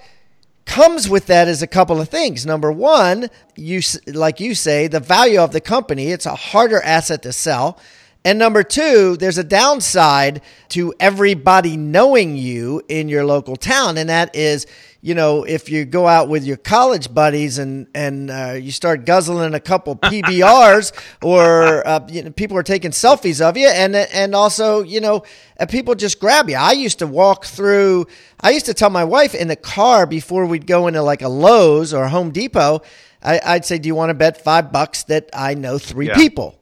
comes 0.66 1.10
with 1.10 1.26
that 1.26 1.48
is 1.48 1.62
a 1.62 1.68
couple 1.68 2.00
of 2.00 2.10
things. 2.10 2.46
Number 2.46 2.72
one, 2.72 3.30
you 3.56 3.82
like 4.08 4.40
you 4.40 4.54
say, 4.56 4.88
the 4.88 5.00
value 5.00 5.40
of 5.42 5.52
the 5.52 5.60
company. 5.62 6.10
It's 6.12 6.26
a 6.28 6.36
harder 6.36 6.82
asset 6.82 7.24
to 7.24 7.34
sell. 7.34 7.80
And 8.24 8.38
number 8.38 8.62
two, 8.62 9.18
there's 9.18 9.40
a 9.40 9.44
downside 9.44 10.42
to 10.70 10.94
everybody 11.00 11.76
knowing 11.76 12.38
you 12.38 12.84
in 12.88 13.10
your 13.10 13.26
local 13.26 13.56
town, 13.56 13.98
and 13.98 14.10
that 14.12 14.36
is, 14.36 14.68
you 15.02 15.16
know, 15.16 15.44
if 15.44 15.72
you 15.72 15.86
go 15.86 16.08
out 16.08 16.30
with 16.30 16.44
your 16.44 16.58
college 16.58 17.12
buddies 17.12 17.58
and 17.58 17.88
and 17.96 18.30
uh, 18.30 18.52
you 18.62 18.72
start 18.72 19.06
guzzling 19.08 19.56
a 19.56 19.60
couple 19.60 19.96
PBRs, 20.36 20.94
or 21.24 21.88
uh, 21.88 22.06
you 22.10 22.22
know, 22.22 22.30
people 22.32 22.56
are 22.58 22.64
taking 22.64 22.92
selfies 22.92 23.42
of 23.42 23.58
you, 23.58 23.68
and 23.68 23.96
and 23.96 24.36
also, 24.36 24.84
you 24.84 25.02
know, 25.02 25.24
uh, 25.60 25.66
people 25.66 25.96
just 25.96 26.20
grab 26.20 26.48
you. 26.48 26.58
I 26.58 26.74
used 26.74 27.00
to 27.00 27.08
walk 27.08 27.46
through. 27.46 28.06
I 28.40 28.52
used 28.52 28.68
to 28.68 28.76
tell 28.76 28.92
my 28.92 29.04
wife 29.04 29.34
in 29.34 29.48
the 29.48 29.56
car 29.56 30.06
before 30.06 30.46
we'd 30.46 30.68
go 30.68 30.86
into 30.86 31.02
like 31.02 31.24
a 31.24 31.28
Lowe's 31.28 31.92
or 31.92 32.04
a 32.04 32.10
Home 32.10 32.30
Depot. 32.30 32.82
I, 33.24 33.42
I'd 33.44 33.66
say, 33.66 33.80
"Do 33.80 33.88
you 33.88 33.96
want 33.96 34.12
to 34.12 34.14
bet 34.14 34.44
five 34.44 34.72
bucks 34.72 35.02
that 35.06 35.28
I 35.34 35.56
know 35.56 35.80
three 35.80 36.06
Yeah. 36.06 36.14
people?" 36.16 36.60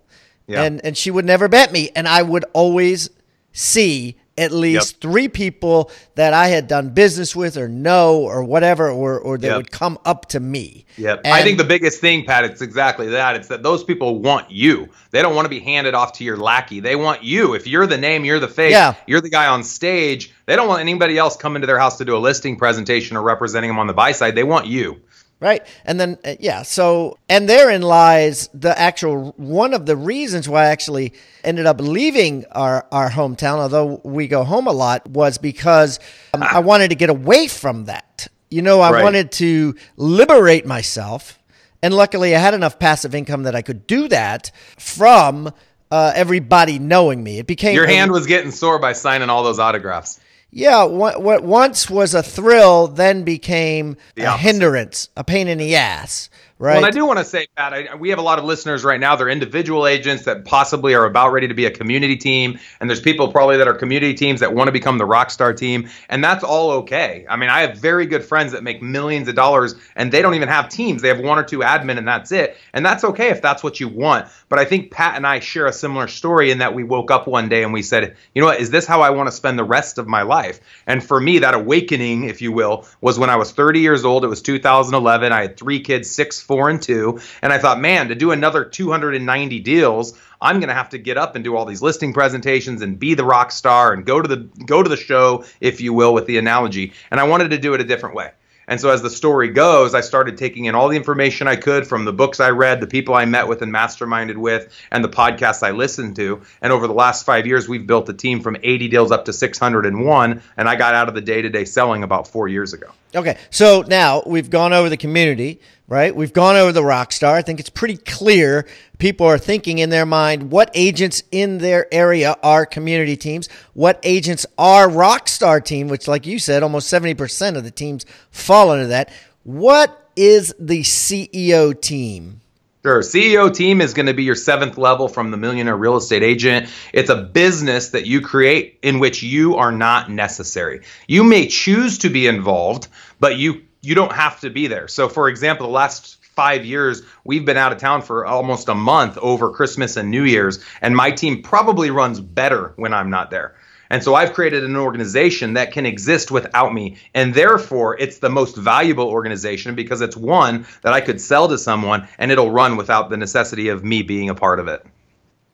Yeah. 0.50 0.64
And 0.64 0.82
and 0.84 0.98
she 0.98 1.12
would 1.12 1.26
never 1.26 1.48
bet 1.48 1.72
me, 1.72 1.92
and 1.96 2.08
I 2.08 2.22
would 2.24 2.44
always 2.54 3.10
see 3.54 4.18
at 4.38 4.52
least 4.54 5.02
three 5.02 5.28
people 5.28 5.92
that 6.16 6.34
I 6.34 6.48
had 6.48 6.66
done 6.70 6.92
business 6.92 7.36
with 7.36 7.58
or 7.58 7.68
know 7.68 8.20
or 8.22 8.42
whatever, 8.42 8.90
or 8.90 9.20
or 9.20 9.38
that 9.38 9.48
Yep. 9.48 9.58
would 9.58 9.72
come 9.72 9.98
up 10.06 10.28
to 10.30 10.40
me. 10.40 10.86
Yep. 10.98 11.22
And- 11.26 11.34
I 11.34 11.44
think 11.44 11.58
the 11.58 11.66
biggest 11.66 12.00
thing, 12.00 12.24
Pat, 12.24 12.46
it's 12.46 12.62
exactly 12.62 13.10
that. 13.10 13.36
It's 13.36 13.50
that 13.50 13.64
those 13.64 13.84
people 13.84 14.20
want 14.20 14.50
you. 14.50 14.88
They 15.12 15.22
don't 15.22 15.36
want 15.36 15.44
to 15.46 15.50
be 15.50 15.60
handed 15.60 15.94
off 15.94 16.14
to 16.14 16.24
your 16.24 16.38
lackey. 16.38 16.80
They 16.80 16.96
want 16.96 17.22
you. 17.22 17.54
If 17.54 17.68
you're 17.68 17.86
the 17.86 17.98
name, 17.98 18.24
you're 18.24 18.40
the 18.40 18.48
face, 18.48 18.72
Yeah. 18.72 18.94
you're 19.08 19.20
the 19.22 19.30
guy 19.30 19.48
on 19.48 19.62
stage. 19.62 20.32
They 20.46 20.56
don't 20.56 20.70
want 20.70 20.80
anybody 20.80 21.18
else 21.18 21.36
coming 21.36 21.60
to 21.62 21.68
their 21.68 21.80
house 21.80 21.98
to 21.98 22.06
do 22.06 22.16
a 22.16 22.20
listing 22.20 22.56
presentation 22.56 23.18
or 23.18 23.22
representing 23.22 23.70
them 23.70 23.78
on 23.80 23.88
the 23.88 23.94
buy 23.94 24.14
side. 24.14 24.36
They 24.36 24.44
want 24.44 24.68
you. 24.68 25.02
Right. 25.40 25.66
And 25.86 26.00
then, 26.00 26.18
uh, 26.26 26.36
yeah. 26.40 26.64
So, 26.64 27.18
and 27.30 27.48
therein 27.48 27.82
lies 27.82 28.50
the 28.54 28.78
actual 28.78 29.34
one 29.38 29.74
of 29.74 29.86
the 29.86 29.96
reasons 29.96 30.50
why 30.50 30.64
I 30.64 30.68
actually 30.68 31.14
ended 31.46 31.66
up 31.66 31.80
leaving 31.80 32.46
our, 32.52 32.86
our 32.92 33.10
hometown, 33.10 33.60
although 33.60 34.02
we 34.04 34.28
go 34.28 34.44
home 34.44 34.68
a 34.68 34.74
lot, 34.74 35.08
was 35.08 35.38
because 35.38 36.00
um, 36.34 36.44
I 36.44 36.60
wanted 36.60 36.90
to 36.90 36.96
get 36.96 37.10
away 37.10 37.48
from 37.48 37.86
that. 37.86 38.28
You 38.50 38.62
know, 38.62 38.82
I 38.82 38.92
Right. 38.92 39.04
wanted 39.04 39.32
to 39.34 39.76
liberate 39.96 40.66
myself. 40.66 41.40
And 41.82 41.94
luckily, 41.94 42.36
I 42.36 42.40
had 42.40 42.54
enough 42.54 42.78
passive 42.78 43.16
income 43.16 43.44
that 43.44 43.56
I 43.56 43.62
could 43.62 43.88
do 43.88 44.10
that 44.10 44.52
from 44.78 45.54
uh, 45.92 46.12
everybody 46.16 46.80
knowing 46.80 47.24
me. 47.24 47.40
It 47.40 47.48
became 47.48 47.76
Your 47.76 47.88
hand 47.88 48.12
was 48.12 48.26
getting 48.26 48.52
sore 48.52 48.80
by 48.80 48.92
signing 48.92 49.30
all 49.30 49.44
those 49.44 49.60
autographs. 49.60 50.20
Yeah, 50.52 50.84
what, 50.84 51.22
what 51.22 51.44
once 51.44 51.90
was 51.90 52.14
a 52.14 52.24
thrill 52.24 52.88
then 52.88 53.24
became 53.24 53.98
The 54.16 54.24
a 54.24 54.28
opposite. 54.30 54.44
hindrance, 54.46 55.10
a 55.16 55.24
pain 55.24 55.48
in 55.48 55.58
the 55.58 55.76
ass, 55.76 56.30
right? 56.60 56.76
Well, 56.76 56.86
I 56.86 56.92
do 56.92 57.06
want 57.06 57.20
to 57.20 57.26
say, 57.26 57.48
Pat, 57.56 57.74
I, 57.74 57.96
we 57.96 58.10
have 58.10 58.20
a 58.20 58.24
lot 58.24 58.38
of 58.38 58.46
listeners 58.46 58.84
right 58.84 59.00
now. 59.00 59.16
They're 59.16 59.30
individual 59.30 59.88
agents 59.88 60.26
that 60.26 60.46
possibly 60.46 60.94
are 60.94 61.06
about 61.06 61.32
ready 61.32 61.48
to 61.48 61.54
be 61.54 61.66
a 61.66 61.72
community 61.72 62.18
team. 62.18 62.60
And 62.80 62.90
there's 62.90 63.00
people 63.00 63.32
probably 63.32 63.58
that 63.58 63.68
are 63.68 63.74
community 63.74 64.14
teams 64.14 64.42
that 64.42 64.54
want 64.54 64.68
to 64.68 64.72
become 64.72 64.98
the 64.98 65.06
rock 65.06 65.32
star 65.32 65.54
team. 65.54 65.90
And 66.10 66.24
that's 66.24 66.44
all 66.44 66.72
okay. 66.72 67.26
I 67.30 67.38
mean, 67.38 67.50
I 67.50 67.62
have 67.62 67.78
very 67.78 68.06
good 68.06 68.24
friends 68.24 68.52
that 68.52 68.62
make 68.62 68.82
millions 68.82 69.28
of 69.30 69.36
dollars 69.36 69.76
and 69.96 70.12
they 70.12 70.22
don't 70.22 70.36
even 70.36 70.50
have 70.50 70.70
teams. 70.70 71.02
They 71.02 71.08
have 71.08 71.20
one 71.20 71.40
or 71.40 71.44
two 71.44 71.60
admin 71.60 71.98
and 71.98 72.08
that's 72.08 72.32
it. 72.32 72.58
And 72.74 72.86
that's 72.86 73.04
okay 73.04 73.30
if 73.30 73.42
that's 73.42 73.64
what 73.64 73.80
you 73.80 73.88
want. 73.88 74.28
But 74.50 74.60
I 74.60 74.66
think 74.66 74.92
Pat 74.92 75.16
and 75.16 75.26
I 75.26 75.40
share 75.40 75.66
a 75.68 75.74
similar 75.74 76.08
story 76.08 76.52
in 76.52 76.58
that 76.58 76.74
we 76.74 76.84
woke 76.84 77.10
up 77.10 77.28
one 77.28 77.48
day 77.48 77.64
and 77.64 77.72
we 77.72 77.84
said, 77.84 78.18
you 78.36 78.42
know 78.42 78.48
what, 78.48 78.60
is 78.60 78.70
this 78.70 78.86
how 78.86 79.02
I 79.02 79.12
want 79.12 79.28
to 79.28 79.32
spend 79.32 79.58
the 79.58 79.64
rest 79.64 79.98
of 79.98 80.08
my 80.08 80.24
life? 80.24 80.60
And 80.86 81.04
for 81.04 81.20
me, 81.20 81.40
that 81.40 81.54
awakening, 81.54 82.26
if 82.26 82.42
you 82.42 82.52
will, 82.52 82.86
was 83.00 83.18
when 83.18 83.30
I 83.30 83.38
was 83.38 83.52
30 83.52 83.80
years 83.80 84.04
old. 84.04 84.26
It 84.26 84.28
was 84.28 84.42
2011. 84.42 85.32
I 85.32 85.42
had 85.42 85.58
three 85.58 85.80
kids, 85.80 86.10
six, 86.10 86.42
four, 86.50 86.68
and 86.68 86.82
two. 86.82 87.20
And 87.44 87.54
I 87.54 87.60
thought, 87.60 87.80
man, 87.80 88.08
to 88.08 88.16
do 88.16 88.32
another 88.32 88.66
290 88.66 89.60
deals, 89.60 90.18
I'm 90.42 90.60
going 90.60 90.70
to 90.70 90.74
have 90.74 90.90
to 90.90 90.98
get 90.98 91.16
up 91.16 91.36
and 91.36 91.44
do 91.44 91.56
all 91.56 91.66
these 91.66 91.84
listing 91.84 92.12
presentations 92.12 92.82
and 92.82 92.98
be 92.98 93.14
the 93.14 93.24
rock 93.24 93.52
star 93.52 93.94
and 93.94 94.04
go 94.04 94.20
to 94.20 94.28
the 94.28 94.50
go 94.66 94.82
to 94.82 94.90
the 94.90 94.98
show, 94.98 95.46
if 95.62 95.80
you 95.80 95.94
will, 95.94 96.12
with 96.12 96.26
the 96.26 96.40
analogy. 96.40 96.94
And 97.12 97.20
I 97.20 97.26
wanted 97.26 97.52
to 97.52 97.60
do 97.60 97.76
it 97.76 97.82
a 97.82 97.84
different 97.84 98.16
way. 98.16 98.32
And 98.70 98.80
so 98.80 98.92
as 98.92 99.02
the 99.02 99.10
story 99.10 99.50
goes, 99.50 99.96
I 99.96 100.02
started 100.02 100.38
taking 100.38 100.66
in 100.66 100.76
all 100.76 100.90
the 100.90 100.96
information 100.96 101.48
I 101.48 101.56
could 101.56 101.88
from 101.88 102.06
the 102.06 102.14
books 102.14 102.40
I 102.40 102.50
read, 102.52 102.80
the 102.80 102.88
people 102.88 103.16
I 103.16 103.26
met 103.26 103.48
with 103.48 103.64
and 103.64 103.74
masterminded 103.74 104.38
with, 104.38 104.72
and 104.92 105.04
the 105.04 105.10
podcasts 105.10 105.64
I 105.64 105.72
listened 105.72 106.16
to. 106.18 106.44
And 106.62 106.72
over 106.72 106.86
the 106.86 106.94
last 106.94 107.26
five 107.26 107.48
years, 107.48 107.68
we've 107.68 107.88
built 107.88 108.08
a 108.10 108.14
team 108.14 108.42
from 108.42 108.58
80 108.62 108.88
deals 108.88 109.12
up 109.12 109.26
to 109.26 109.34
601. 109.34 110.44
And 110.56 110.70
I 110.70 110.76
got 110.76 110.94
out 110.94 111.10
of 111.10 111.16
the 111.16 111.22
day 111.22 111.42
to 111.42 111.50
day 111.50 111.66
selling 111.66 112.04
about 112.04 112.28
four 112.28 112.48
years 112.48 112.74
ago. 112.74 112.92
Okay, 113.16 113.38
so 113.50 113.84
now 113.88 114.22
we've 114.28 114.52
gone 114.52 114.72
over 114.72 114.88
the 114.88 114.98
community, 114.98 115.60
right? 115.90 116.16
We've 116.16 116.32
gone 116.32 116.56
over 116.56 116.72
the 116.72 116.84
rock 116.84 117.12
star. 117.12 117.36
I 117.36 117.42
think 117.42 117.60
it's 117.60 117.70
pretty 117.70 117.98
clear 117.98 118.66
people 119.00 119.26
are 119.26 119.40
thinking 119.40 119.80
in 119.80 119.90
their 119.90 120.06
mind 120.06 120.52
what 120.52 120.70
agents 120.74 121.24
in 121.32 121.58
their 121.58 121.92
area 121.94 122.38
are 122.44 122.66
community 122.66 123.18
teams, 123.18 123.50
what 123.74 124.00
agents 124.04 124.46
are 124.58 124.88
rock 124.88 125.28
star 125.28 125.60
team, 125.60 125.88
which, 125.88 126.08
like 126.08 126.26
you 126.26 126.40
said, 126.40 126.64
almost 126.64 126.94
70% 126.94 127.58
of 127.58 127.64
the 127.64 127.72
teams 127.72 128.06
fall 128.30 128.72
into 128.72 128.88
that. 128.88 129.12
What 129.44 130.10
is 130.16 130.54
the 130.60 130.82
CEO 130.82 131.80
team? 131.80 132.42
Sure. 132.86 133.02
CEO 133.02 133.54
team 133.54 133.82
is 133.82 133.94
going 133.94 134.06
to 134.06 134.14
be 134.14 134.24
your 134.24 134.36
seventh 134.36 134.78
level 134.78 135.10
from 135.10 135.32
the 135.32 135.38
millionaire 135.38 135.76
real 135.76 135.98
estate 135.98 136.24
agent. 136.24 136.70
It's 136.94 137.10
a 137.10 137.24
business 137.24 137.90
that 137.90 138.06
you 138.06 138.22
create 138.22 138.80
in 138.82 139.00
which 139.00 139.22
you 139.22 139.58
are 139.58 139.72
not 139.72 140.10
necessary. 140.10 140.84
You 141.06 141.26
may 141.26 141.48
choose 141.48 141.98
to 142.00 142.10
be 142.10 142.26
involved, 142.28 142.88
but 143.20 143.38
you 143.38 143.64
you 143.82 143.96
don't 143.96 144.12
have 144.12 144.40
to 144.42 144.50
be 144.50 144.68
there. 144.68 144.88
So 144.88 145.10
for 145.10 145.30
example, 145.30 145.68
the 145.68 145.74
last 145.74 146.18
five 146.24 146.66
years, 146.66 147.02
we've 147.24 147.46
been 147.46 147.58
out 147.58 147.72
of 147.72 147.78
town 147.78 148.02
for 148.02 148.26
almost 148.26 148.70
a 148.70 148.76
month 148.76 149.18
over 149.18 149.52
Christmas 149.52 149.98
and 149.98 150.10
New 150.10 150.24
Year's, 150.24 150.64
and 150.82 150.96
my 150.96 151.12
team 151.12 151.42
probably 151.42 151.90
runs 151.90 152.20
better 152.20 152.74
when 152.78 152.94
I'm 152.94 153.10
not 153.10 153.30
there. 153.30 153.56
And 153.90 154.04
so 154.04 154.14
I've 154.14 154.34
created 154.34 154.64
an 154.64 154.76
organization 154.76 155.54
that 155.54 155.72
can 155.72 155.86
exist 155.86 156.30
without 156.30 156.74
me. 156.74 156.98
And 157.16 157.34
therefore, 157.34 158.00
it's 158.00 158.20
the 158.20 158.30
most 158.30 158.56
valuable 158.56 159.08
organization 159.08 159.74
because 159.74 160.02
it's 160.02 160.16
one 160.16 160.66
that 160.84 160.94
I 160.94 161.02
could 161.02 161.20
sell 161.20 161.48
to 161.48 161.58
someone 161.58 162.08
and 162.20 162.32
it'll 162.32 162.52
run 162.52 162.78
without 162.78 163.10
the 163.10 163.18
necessity 163.18 163.70
of 163.70 163.84
me 163.84 164.04
being 164.04 164.30
a 164.30 164.36
part 164.36 164.60
of 164.60 164.68
it. 164.68 164.86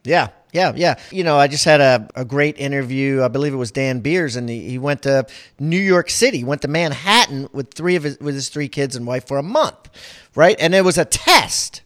Yeah, 0.03 0.29
yeah, 0.55 0.71
yeah. 0.73 0.95
You 1.11 1.25
know, 1.25 1.37
I 1.37 1.47
just 1.47 1.65
had 1.65 1.81
a, 1.81 2.07
a 2.15 2.23
great 2.23 2.57
interview. 2.57 3.21
I 3.23 3.27
believe 3.27 3.53
it 3.53 3.57
was 3.57 3.71
Dan 3.71 3.99
Beers, 3.99 4.37
and 4.37 4.47
he, 4.47 4.69
he 4.69 4.77
went 4.77 5.01
to 5.01 5.27
New 5.59 5.79
York 5.79 6.09
City, 6.09 6.45
went 6.45 6.61
to 6.61 6.69
Manhattan 6.69 7.49
with 7.51 7.73
three 7.73 7.97
of 7.97 8.03
his 8.03 8.17
with 8.19 8.35
his 8.35 8.47
three 8.47 8.69
kids 8.69 8.95
and 8.95 9.05
wife 9.05 9.27
for 9.27 9.37
a 9.37 9.43
month, 9.43 9.89
right? 10.33 10.55
And 10.57 10.73
it 10.73 10.85
was 10.85 10.97
a 10.97 11.03
test, 11.03 11.81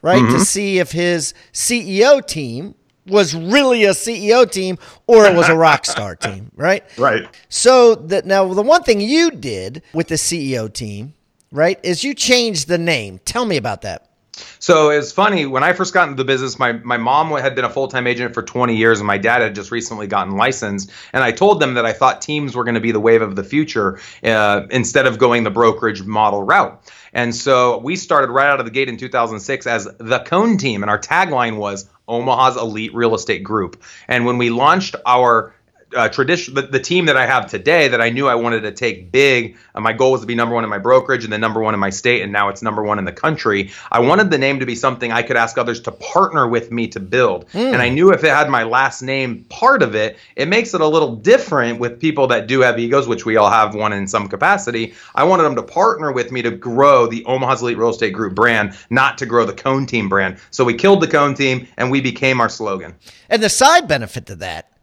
right, 0.00 0.20
to 0.20 0.24
mm-hmm. 0.24 0.38
see 0.38 0.78
if 0.78 0.92
his 0.92 1.34
CEO 1.52 2.26
team 2.26 2.74
was 3.06 3.34
really 3.34 3.84
a 3.84 3.90
CEO 3.90 4.50
team 4.50 4.78
or 5.06 5.26
it 5.26 5.36
was 5.36 5.50
a 5.50 5.56
rock 5.56 5.84
star 5.84 6.16
team, 6.16 6.50
right? 6.56 6.82
Right. 6.96 7.28
So 7.50 7.94
that 7.94 8.24
now 8.24 8.52
the 8.54 8.62
one 8.62 8.84
thing 8.84 9.02
you 9.02 9.32
did 9.32 9.82
with 9.92 10.08
the 10.08 10.14
CEO 10.14 10.72
team, 10.72 11.12
right, 11.52 11.78
is 11.82 12.02
you 12.02 12.14
changed 12.14 12.68
the 12.68 12.78
name. 12.78 13.20
Tell 13.26 13.44
me 13.44 13.58
about 13.58 13.82
that. 13.82 14.13
So 14.58 14.90
it's 14.90 15.12
funny 15.12 15.46
when 15.46 15.62
I 15.62 15.72
first 15.72 15.92
got 15.92 16.08
into 16.08 16.16
the 16.16 16.24
business. 16.24 16.58
My 16.58 16.72
my 16.72 16.96
mom 16.96 17.30
had 17.32 17.54
been 17.54 17.64
a 17.64 17.70
full 17.70 17.88
time 17.88 18.06
agent 18.06 18.34
for 18.34 18.42
20 18.42 18.76
years, 18.76 19.00
and 19.00 19.06
my 19.06 19.18
dad 19.18 19.42
had 19.42 19.54
just 19.54 19.70
recently 19.70 20.06
gotten 20.06 20.36
licensed. 20.36 20.90
And 21.12 21.22
I 21.22 21.32
told 21.32 21.60
them 21.60 21.74
that 21.74 21.86
I 21.86 21.92
thought 21.92 22.22
teams 22.22 22.56
were 22.56 22.64
going 22.64 22.74
to 22.74 22.80
be 22.80 22.92
the 22.92 23.00
wave 23.00 23.22
of 23.22 23.36
the 23.36 23.44
future 23.44 24.00
uh, 24.22 24.62
instead 24.70 25.06
of 25.06 25.18
going 25.18 25.44
the 25.44 25.50
brokerage 25.50 26.02
model 26.02 26.42
route. 26.42 26.80
And 27.12 27.34
so 27.34 27.78
we 27.78 27.96
started 27.96 28.30
right 28.30 28.48
out 28.48 28.58
of 28.58 28.66
the 28.66 28.72
gate 28.72 28.88
in 28.88 28.96
2006 28.96 29.66
as 29.66 29.88
the 29.98 30.18
Cohn 30.20 30.56
Team, 30.56 30.82
and 30.82 30.90
our 30.90 30.98
tagline 30.98 31.56
was 31.56 31.88
Omaha's 32.08 32.56
elite 32.56 32.94
real 32.94 33.14
estate 33.14 33.44
group. 33.44 33.82
And 34.08 34.26
when 34.26 34.38
we 34.38 34.50
launched 34.50 34.96
our 35.06 35.54
uh, 35.94 36.08
tradition, 36.08 36.54
the, 36.54 36.62
the 36.62 36.80
team 36.80 37.06
that 37.06 37.16
I 37.16 37.26
have 37.26 37.50
today 37.50 37.88
that 37.88 38.00
I 38.00 38.10
knew 38.10 38.28
I 38.28 38.34
wanted 38.34 38.62
to 38.62 38.72
take 38.72 39.12
big. 39.12 39.56
Uh, 39.74 39.80
my 39.80 39.92
goal 39.92 40.12
was 40.12 40.20
to 40.20 40.26
be 40.26 40.34
number 40.34 40.54
one 40.54 40.64
in 40.64 40.70
my 40.70 40.78
brokerage 40.78 41.24
and 41.24 41.32
then 41.32 41.40
number 41.40 41.60
one 41.60 41.74
in 41.74 41.80
my 41.80 41.90
state, 41.90 42.22
and 42.22 42.32
now 42.32 42.48
it's 42.48 42.62
number 42.62 42.82
one 42.82 42.98
in 42.98 43.04
the 43.04 43.12
country. 43.12 43.70
I 43.90 44.00
wanted 44.00 44.30
the 44.30 44.38
name 44.38 44.60
to 44.60 44.66
be 44.66 44.74
something 44.74 45.12
I 45.12 45.22
could 45.22 45.36
ask 45.36 45.58
others 45.58 45.80
to 45.82 45.92
partner 45.92 46.46
with 46.48 46.70
me 46.70 46.88
to 46.88 47.00
build. 47.00 47.46
And 47.54 47.76
I 47.76 47.88
knew 47.88 48.12
if 48.12 48.24
it 48.24 48.30
had 48.30 48.48
my 48.48 48.62
last 48.62 49.02
name 49.02 49.44
part 49.44 49.82
of 49.82 49.94
it, 49.94 50.18
it 50.36 50.48
makes 50.48 50.74
it 50.74 50.80
a 50.80 50.86
little 50.86 51.16
different 51.16 51.78
with 51.78 52.00
people 52.00 52.26
that 52.28 52.46
do 52.46 52.60
have 52.60 52.78
egos, 52.78 53.08
which 53.08 53.24
we 53.24 53.36
all 53.36 53.50
have 53.50 53.74
one 53.74 53.92
in 53.92 54.06
some 54.06 54.28
capacity. 54.28 54.94
I 55.14 55.24
wanted 55.24 55.44
them 55.44 55.56
to 55.56 55.62
partner 55.62 56.12
with 56.12 56.32
me 56.32 56.42
to 56.42 56.50
grow 56.50 57.06
the 57.06 57.24
Omaha's 57.24 57.62
Elite 57.62 57.78
Real 57.78 57.90
Estate 57.90 58.12
Group 58.12 58.34
brand, 58.34 58.76
not 58.90 59.18
to 59.18 59.26
grow 59.26 59.44
the 59.44 59.54
Cohn 59.54 59.86
Team 59.86 60.08
brand. 60.08 60.38
So 60.50 60.64
we 60.64 60.74
killed 60.74 61.00
the 61.00 61.08
Cohn 61.08 61.34
Team 61.34 61.66
and 61.76 61.90
we 61.90 62.00
became 62.00 62.40
our 62.40 62.48
slogan. 62.48 62.94
And 63.28 63.42
the 63.42 63.48
side 63.48 63.88
benefit 63.88 64.26
to 64.26 64.36
that 64.36 64.73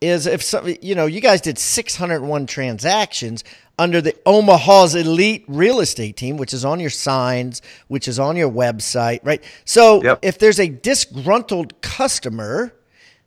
is 0.00 0.26
if 0.26 0.42
some, 0.42 0.72
you 0.82 0.94
know, 0.94 1.06
you 1.06 1.20
guys 1.20 1.40
did 1.40 1.58
601 1.58 2.46
transactions 2.46 3.42
under 3.78 4.00
the 4.00 4.14
Omaha's 4.26 4.94
elite 4.94 5.44
real 5.48 5.80
estate 5.80 6.16
team, 6.16 6.36
which 6.36 6.52
is 6.54 6.64
on 6.64 6.80
your 6.80 6.90
signs, 6.90 7.62
which 7.88 8.08
is 8.08 8.18
on 8.18 8.36
your 8.36 8.50
website, 8.50 9.20
right? 9.22 9.42
So 9.64 10.02
Yep. 10.02 10.18
if 10.22 10.38
there's 10.38 10.60
a 10.60 10.68
disgruntled 10.68 11.80
customer, 11.82 12.74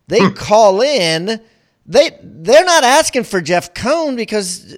they 0.07 0.21
Hmm. 0.21 0.33
call 0.33 0.81
in. 0.81 1.39
They 1.85 2.11
they're 2.21 2.65
not 2.65 2.83
asking 2.83 3.23
for 3.23 3.41
Jeff 3.41 3.73
Cohn 3.73 4.15
because 4.15 4.75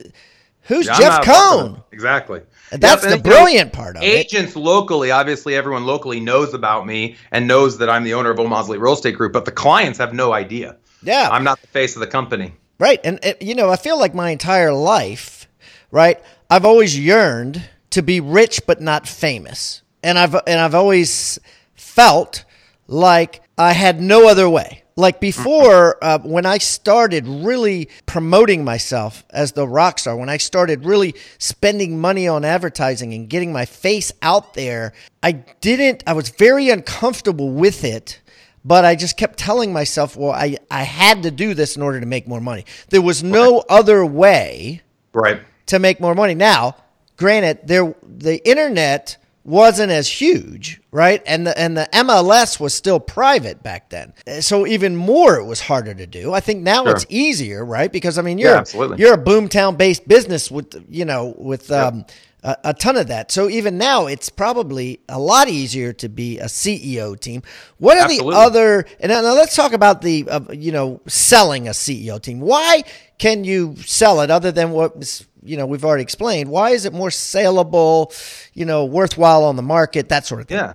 who's 0.63 0.87
I'm 0.89 0.95
Jeff 0.97 1.09
not 1.09 1.23
a 1.23 1.25
part 1.25 1.37
of 1.53 1.59
Cohn? 1.73 1.83
Exactly. 1.91 2.41
That's 2.71 3.03
Yep, 3.03 3.09
the 3.11 3.15
and, 3.17 3.25
you 3.25 3.31
know, 3.31 3.37
brilliant 3.37 3.73
part 3.73 3.97
of 3.97 4.03
it. 4.03 4.05
Agents 4.05 4.55
locally, 4.55 5.11
obviously, 5.11 5.55
everyone 5.55 5.85
locally 5.85 6.21
knows 6.21 6.53
about 6.53 6.87
me 6.87 7.17
and 7.31 7.45
knows 7.47 7.77
that 7.79 7.89
I'm 7.89 8.05
the 8.05 8.13
owner 8.13 8.29
of 8.31 8.39
Omaha's 8.39 8.69
Elite 8.69 8.79
Real 8.79 8.93
Estate 8.93 9.17
Group, 9.17 9.33
but 9.33 9.43
the 9.43 9.51
clients 9.51 9.99
have 9.99 10.13
no 10.13 10.31
idea. 10.31 10.77
Yeah. 11.03 11.29
I'm 11.31 11.43
not 11.43 11.59
the 11.61 11.67
face 11.67 11.95
of 11.95 11.99
the 11.99 12.07
company. 12.07 12.53
Right. 12.79 12.99
And, 13.03 13.19
you 13.39 13.55
know, 13.55 13.69
I 13.69 13.75
feel 13.75 13.99
like 13.99 14.15
my 14.15 14.31
entire 14.31 14.73
life, 14.73 15.47
right, 15.91 16.19
I've 16.49 16.65
always 16.65 16.97
yearned 16.97 17.63
to 17.91 18.01
be 18.01 18.19
rich 18.19 18.61
but 18.65 18.81
not 18.81 19.07
famous. 19.07 19.83
And 20.03 20.17
I've 20.17 20.33
and 20.47 20.59
I've 20.59 20.73
always 20.73 21.39
felt 21.75 22.43
like 22.87 23.41
I 23.57 23.73
had 23.73 24.01
no 24.01 24.27
other 24.27 24.49
way. 24.49 24.83
Like 24.95 25.19
before, 25.19 26.03
uh, 26.03 26.19
when 26.19 26.45
I 26.45 26.57
started 26.57 27.27
really 27.27 27.89
promoting 28.05 28.63
myself 28.63 29.23
as 29.29 29.53
the 29.53 29.67
rock 29.67 29.99
star, 29.99 30.17
when 30.17 30.29
I 30.29 30.37
started 30.37 30.85
really 30.85 31.15
spending 31.37 31.99
money 31.99 32.27
on 32.27 32.43
advertising 32.43 33.13
and 33.13 33.29
getting 33.29 33.53
my 33.53 33.65
face 33.65 34.11
out 34.21 34.53
there, 34.53 34.93
I 35.23 35.31
didn't, 35.31 36.03
I 36.05 36.13
was 36.13 36.29
very 36.29 36.69
uncomfortable 36.69 37.49
with 37.49 37.83
it 37.83 38.20
but 38.63 38.85
I 38.85 38.95
just 38.95 39.17
kept 39.17 39.37
telling 39.39 39.73
myself, 39.73 40.15
well, 40.15 40.31
I, 40.31 40.57
I 40.69 40.83
had 40.83 41.23
to 41.23 41.31
do 41.31 41.53
this 41.53 41.75
in 41.75 41.81
order 41.81 41.99
to 41.99 42.05
make 42.05 42.27
more 42.27 42.41
money. 42.41 42.65
There 42.89 43.01
was 43.01 43.23
no 43.23 43.63
other 43.69 44.05
way 44.05 44.81
Right. 45.13 45.41
to 45.67 45.79
make 45.79 45.99
more 45.99 46.15
money. 46.15 46.35
Now, 46.35 46.75
granted, 47.17 47.59
there 47.67 47.93
the 48.03 48.45
internet 48.47 49.17
wasn't 49.43 49.91
as 49.91 50.07
huge, 50.07 50.79
right? 50.91 51.23
And 51.25 51.47
the 51.47 51.57
and 51.57 51.75
the 51.75 51.89
MLS 51.93 52.59
was 52.59 52.75
still 52.75 52.99
private 52.99 53.63
back 53.63 53.89
then. 53.89 54.13
So 54.41 54.67
even 54.67 54.95
more 54.95 55.37
it 55.39 55.45
was 55.45 55.59
harder 55.61 55.95
to 55.95 56.05
do. 56.05 56.31
I 56.31 56.39
think 56.41 56.61
now 56.61 56.83
Sure. 56.83 56.91
it's 56.91 57.07
easier, 57.09 57.65
right? 57.65 57.91
Because 57.91 58.19
I 58.19 58.21
mean, 58.21 58.37
you're 58.37 58.51
Yeah, 58.51 58.57
absolutely. 58.59 58.99
you're 58.99 59.15
a 59.15 59.23
boomtown 59.23 59.77
based 59.79 60.07
business 60.07 60.51
with 60.51 60.85
you 60.89 61.05
know 61.05 61.33
with 61.39 61.71
um 61.71 62.05
a, 62.43 62.57
a, 62.65 62.73
ton 62.73 62.97
of 62.97 63.07
that. 63.07 63.31
So 63.31 63.49
even 63.49 63.77
now, 63.77 64.07
it's 64.07 64.29
probably 64.29 64.99
a 65.07 65.19
lot 65.19 65.47
easier 65.47 65.93
to 65.93 66.09
be 66.09 66.39
a 66.39 66.45
CEO 66.45 67.19
team. 67.19 67.43
What 67.77 67.97
are 67.97 68.05
Absolutely. 68.05 68.33
the 68.33 68.39
other? 68.39 68.85
And 68.99 69.11
now 69.11 69.21
let's 69.21 69.55
talk 69.55 69.73
about 69.73 70.01
the 70.01 70.27
uh, 70.29 70.41
you 70.51 70.71
know 70.71 71.01
selling 71.07 71.67
a 71.67 71.71
CEO 71.71 72.21
team. 72.21 72.39
Why 72.39 72.83
can 73.17 73.43
you 73.43 73.75
sell 73.77 74.21
it 74.21 74.31
other 74.31 74.51
than 74.51 74.71
what 74.71 75.25
you 75.43 75.57
know 75.57 75.65
we've 75.65 75.85
already 75.85 76.03
explained? 76.03 76.49
Why 76.49 76.71
is 76.71 76.85
it 76.85 76.93
more 76.93 77.11
saleable? 77.11 78.11
You 78.53 78.65
know, 78.65 78.85
worthwhile 78.85 79.43
on 79.43 79.55
the 79.55 79.61
market, 79.61 80.09
that 80.09 80.25
sort 80.25 80.41
of 80.41 80.47
thing. 80.47 80.57
Yeah. 80.57 80.73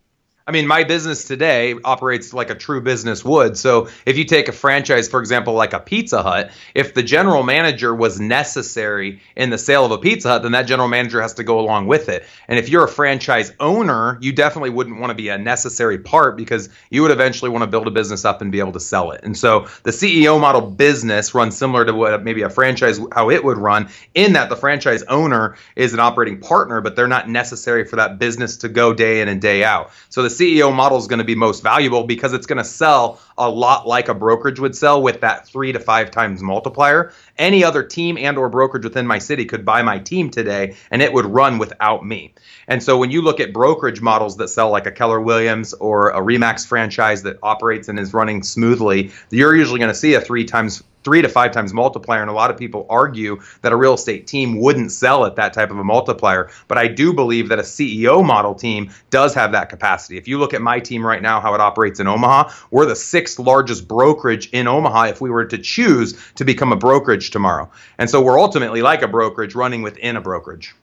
I 0.48 0.52
mean, 0.52 0.68
my 0.68 0.84
business 0.84 1.24
today 1.24 1.74
operates 1.84 2.32
like 2.32 2.50
a 2.50 2.54
true 2.54 2.80
business 2.80 3.24
would. 3.24 3.58
So 3.58 3.88
if 4.06 4.16
you 4.16 4.24
take 4.24 4.46
a 4.46 4.52
franchise, 4.52 5.08
for 5.08 5.18
example, 5.18 5.54
like 5.54 5.72
a 5.72 5.80
Pizza 5.80 6.22
Hut, 6.22 6.52
if 6.72 6.94
the 6.94 7.02
general 7.02 7.42
manager 7.42 7.92
was 7.92 8.20
necessary 8.20 9.20
in 9.34 9.50
the 9.50 9.58
sale 9.58 9.84
of 9.84 9.90
a 9.90 9.98
Pizza 9.98 10.28
Hut, 10.28 10.44
then 10.44 10.52
that 10.52 10.68
general 10.68 10.86
manager 10.86 11.20
has 11.20 11.34
to 11.34 11.42
go 11.42 11.58
along 11.58 11.88
with 11.88 12.08
it. 12.08 12.24
And 12.46 12.60
if 12.60 12.68
you're 12.68 12.84
a 12.84 12.88
franchise 12.88 13.52
owner, 13.58 14.18
you 14.20 14.32
definitely 14.32 14.70
wouldn't 14.70 15.00
want 15.00 15.10
to 15.10 15.16
be 15.16 15.30
a 15.30 15.36
necessary 15.36 15.98
part 15.98 16.36
because 16.36 16.68
you 16.90 17.02
would 17.02 17.10
eventually 17.10 17.50
want 17.50 17.64
to 17.64 17.66
build 17.66 17.88
a 17.88 17.90
business 17.90 18.24
up 18.24 18.40
and 18.40 18.52
be 18.52 18.60
able 18.60 18.70
to 18.70 18.80
sell 18.80 19.10
it. 19.10 19.22
And 19.24 19.36
so 19.36 19.66
the 19.82 19.90
CEO 19.90 20.40
model 20.40 20.60
business 20.60 21.34
runs 21.34 21.56
similar 21.56 21.84
to 21.84 21.92
what 21.92 22.22
maybe 22.22 22.42
a 22.42 22.50
franchise, 22.50 23.00
how 23.10 23.30
it 23.30 23.42
would 23.42 23.58
run, 23.58 23.88
in 24.14 24.34
that 24.34 24.48
the 24.48 24.56
franchise 24.56 25.02
owner 25.08 25.56
is 25.74 25.92
an 25.92 25.98
operating 25.98 26.38
partner, 26.38 26.80
but 26.80 26.94
they're 26.94 27.08
not 27.08 27.28
necessary 27.28 27.84
for 27.84 27.96
that 27.96 28.20
business 28.20 28.58
to 28.58 28.68
go 28.68 28.94
day 28.94 29.22
in 29.22 29.26
and 29.26 29.42
day 29.42 29.64
out. 29.64 29.90
So 30.08 30.22
the 30.22 30.35
CEO 30.38 30.74
model 30.74 30.98
is 30.98 31.06
going 31.06 31.18
to 31.18 31.24
be 31.24 31.34
most 31.34 31.62
valuable 31.62 32.04
because 32.04 32.32
it's 32.32 32.46
going 32.46 32.58
to 32.58 32.64
sell 32.64 33.20
a 33.38 33.48
lot 33.48 33.86
like 33.86 34.08
a 34.08 34.14
brokerage 34.14 34.60
would 34.60 34.76
sell 34.76 35.02
with 35.02 35.20
that 35.20 35.46
three 35.46 35.72
to 35.72 35.80
five 35.80 36.10
times 36.10 36.42
multiplier. 36.42 37.12
Any 37.38 37.64
other 37.64 37.82
team 37.82 38.16
and 38.18 38.38
or 38.38 38.48
brokerage 38.48 38.84
within 38.84 39.06
my 39.06 39.18
city 39.18 39.44
could 39.44 39.64
buy 39.64 39.82
my 39.82 39.98
team 39.98 40.30
today 40.30 40.76
and 40.90 41.02
it 41.02 41.12
would 41.12 41.26
run 41.26 41.58
without 41.58 42.04
me. 42.04 42.34
And 42.68 42.82
so 42.82 42.98
when 42.98 43.10
you 43.10 43.22
look 43.22 43.40
at 43.40 43.52
brokerage 43.52 44.00
models 44.00 44.36
that 44.38 44.48
sell 44.48 44.70
like 44.70 44.86
a 44.86 44.92
Keller 44.92 45.20
Williams 45.20 45.74
or 45.74 46.10
a 46.10 46.20
Remax 46.20 46.66
franchise 46.66 47.22
that 47.22 47.38
operates 47.42 47.88
and 47.88 47.98
is 47.98 48.14
running 48.14 48.42
smoothly, 48.42 49.12
you're 49.30 49.56
usually 49.56 49.78
going 49.78 49.92
to 49.92 49.94
see 49.94 50.14
a 50.14 50.20
three 50.20 50.44
times 50.44 50.82
three 51.06 51.22
to 51.22 51.28
five 51.28 51.52
times 51.52 51.72
multiplier. 51.72 52.20
And 52.20 52.28
a 52.28 52.32
lot 52.34 52.50
of 52.50 52.56
people 52.56 52.84
argue 52.90 53.40
that 53.62 53.72
a 53.72 53.76
real 53.76 53.94
estate 53.94 54.26
team 54.26 54.60
wouldn't 54.60 54.90
sell 54.90 55.24
at 55.24 55.36
that 55.36 55.52
type 55.52 55.70
of 55.70 55.78
a 55.78 55.84
multiplier. 55.84 56.50
But 56.66 56.78
I 56.78 56.88
do 56.88 57.12
believe 57.12 57.48
that 57.48 57.60
a 57.60 57.62
CEO 57.62 58.26
model 58.26 58.56
team 58.56 58.90
does 59.10 59.32
have 59.34 59.52
that 59.52 59.68
capacity. 59.68 60.18
If 60.18 60.26
you 60.26 60.36
look 60.36 60.52
at 60.52 60.60
my 60.60 60.80
team 60.80 61.06
right 61.06 61.22
now, 61.22 61.40
how 61.40 61.54
it 61.54 61.60
operates 61.60 62.00
in 62.00 62.08
Omaha, 62.08 62.50
we're 62.72 62.86
the 62.86 62.96
sixth 62.96 63.38
largest 63.38 63.86
brokerage 63.86 64.48
in 64.50 64.66
Omaha 64.66 65.04
if 65.04 65.20
we 65.20 65.30
were 65.30 65.44
to 65.44 65.58
choose 65.58 66.20
to 66.34 66.44
become 66.44 66.72
a 66.72 66.76
brokerage 66.76 67.30
tomorrow. 67.30 67.70
And 67.98 68.10
so 68.10 68.20
we're 68.20 68.40
ultimately 68.40 68.82
like 68.82 69.02
a 69.02 69.08
brokerage 69.08 69.54
running 69.54 69.82
within 69.82 70.16
a 70.16 70.20
brokerage. 70.20 70.74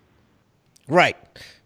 Right. 0.87 1.17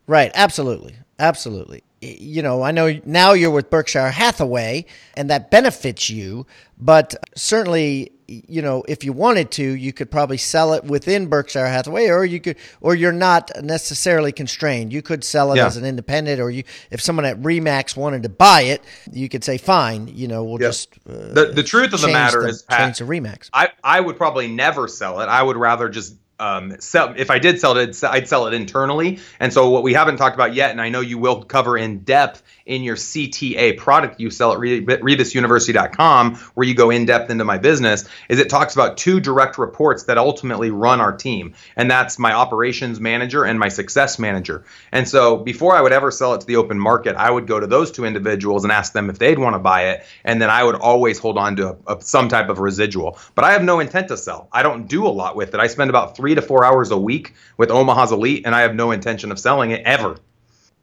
Right. 0.07 0.31
Absolutely. 0.33 0.95
Absolutely 1.19 1.83
you 2.01 2.41
know, 2.41 2.61
I 2.61 2.71
know 2.71 2.99
now 3.05 3.33
you're 3.33 3.51
with 3.51 3.69
Berkshire 3.69 4.11
Hathaway 4.11 4.85
and 5.15 5.29
that 5.29 5.49
benefits 5.49 6.09
you, 6.09 6.45
but 6.77 7.15
certainly, 7.35 8.11
you 8.27 8.61
know, 8.61 8.83
if 8.87 9.03
you 9.03 9.13
wanted 9.13 9.51
to, 9.51 9.63
you 9.63 9.93
could 9.93 10.11
probably 10.11 10.37
sell 10.37 10.73
it 10.73 10.83
within 10.83 11.27
Berkshire 11.27 11.65
Hathaway 11.65 12.07
or 12.07 12.25
you 12.25 12.39
could 12.39 12.57
or 12.81 12.93
you're 12.93 13.11
not 13.11 13.51
necessarily 13.63 14.31
constrained. 14.31 14.91
You 14.91 15.01
could 15.01 15.23
sell 15.23 15.53
it 15.53 15.57
yeah. 15.57 15.65
as 15.65 15.77
an 15.77 15.85
independent 15.85 16.41
or 16.41 16.49
you 16.49 16.63
if 16.91 17.01
someone 17.01 17.25
at 17.25 17.39
Remax 17.39 17.95
wanted 17.95 18.23
to 18.23 18.29
buy 18.29 18.61
it, 18.61 18.83
you 19.11 19.29
could 19.29 19.43
say 19.43 19.57
fine, 19.57 20.07
you 20.07 20.27
know, 20.27 20.43
we'll 20.43 20.57
just 20.57 20.93
uh, 21.09 21.33
The 21.33 21.51
the 21.55 21.63
truth 21.63 21.93
of 21.93 22.01
the 22.01 22.09
matter 22.09 22.41
the, 22.41 22.49
is 22.49 22.63
Pat, 22.63 22.79
change 22.79 22.99
the 22.99 23.05
Remax. 23.05 23.49
I 23.53 23.69
I 23.83 24.01
would 24.01 24.17
probably 24.17 24.47
never 24.47 24.87
sell 24.87 25.21
it. 25.21 25.27
I 25.27 25.41
would 25.41 25.57
rather 25.57 25.87
just 25.87 26.15
um, 26.39 26.79
sell, 26.79 27.13
if 27.17 27.31
I 27.31 27.39
did 27.39 27.59
sell 27.59 27.77
it, 27.77 28.03
I'd 28.03 28.27
sell 28.27 28.47
it 28.47 28.53
internally. 28.53 29.19
And 29.39 29.51
so 29.51 29.69
what 29.69 29.83
we 29.83 29.93
haven't 29.93 30.17
talked 30.17 30.35
about 30.35 30.53
yet, 30.53 30.71
and 30.71 30.81
I 30.81 30.89
know 30.89 31.01
you 31.01 31.17
will 31.17 31.43
cover 31.43 31.77
in 31.77 31.99
depth, 31.99 32.43
in 32.67 32.83
your 32.83 32.95
CTA 32.95 33.77
product 33.77 34.19
you 34.19 34.29
sell 34.29 34.53
at 34.53 34.59
rebusuniversity.com, 34.59 36.35
where 36.35 36.67
you 36.67 36.75
go 36.75 36.89
in 36.89 37.05
depth 37.05 37.29
into 37.29 37.45
my 37.45 37.57
business, 37.57 38.05
is 38.29 38.39
it 38.39 38.49
talks 38.49 38.75
about 38.75 38.97
two 38.97 39.19
direct 39.19 39.57
reports 39.57 40.03
that 40.03 40.17
ultimately 40.17 40.69
run 40.69 41.01
our 41.01 41.15
team. 41.15 41.53
And 41.75 41.89
that's 41.89 42.19
my 42.19 42.33
operations 42.33 42.99
manager 42.99 43.43
and 43.45 43.59
my 43.59 43.69
success 43.69 44.19
manager. 44.19 44.65
And 44.91 45.07
so 45.07 45.37
before 45.37 45.75
I 45.75 45.81
would 45.81 45.93
ever 45.93 46.11
sell 46.11 46.33
it 46.33 46.41
to 46.41 46.47
the 46.47 46.57
open 46.57 46.79
market, 46.79 47.15
I 47.15 47.31
would 47.31 47.47
go 47.47 47.59
to 47.59 47.67
those 47.67 47.91
two 47.91 48.05
individuals 48.05 48.63
and 48.63 48.71
ask 48.71 48.93
them 48.93 49.09
if 49.09 49.17
they'd 49.17 49.39
want 49.39 49.55
to 49.55 49.59
buy 49.59 49.89
it. 49.89 50.05
And 50.23 50.41
then 50.41 50.49
I 50.49 50.63
would 50.63 50.75
always 50.75 51.17
hold 51.19 51.37
on 51.37 51.55
to 51.55 51.77
a, 51.87 51.95
a, 51.95 52.01
some 52.01 52.29
type 52.29 52.49
of 52.49 52.59
residual. 52.59 53.17
But 53.33 53.45
I 53.45 53.53
have 53.53 53.63
no 53.63 53.79
intent 53.79 54.09
to 54.09 54.17
sell. 54.17 54.49
I 54.51 54.61
don't 54.63 54.87
do 54.87 55.07
a 55.07 55.09
lot 55.09 55.35
with 55.35 55.53
it. 55.53 55.59
I 55.59 55.67
spend 55.67 55.89
about 55.89 56.17
three 56.17 56.35
to 56.35 56.41
four 56.41 56.65
hours 56.65 56.91
a 56.91 56.97
week 56.97 57.33
with 57.57 57.71
Omaha's 57.71 58.11
Elite, 58.11 58.45
and 58.45 58.53
I 58.53 58.61
have 58.61 58.75
no 58.75 58.91
intention 58.91 59.31
of 59.31 59.39
selling 59.39 59.71
it 59.71 59.81
ever. 59.85 60.17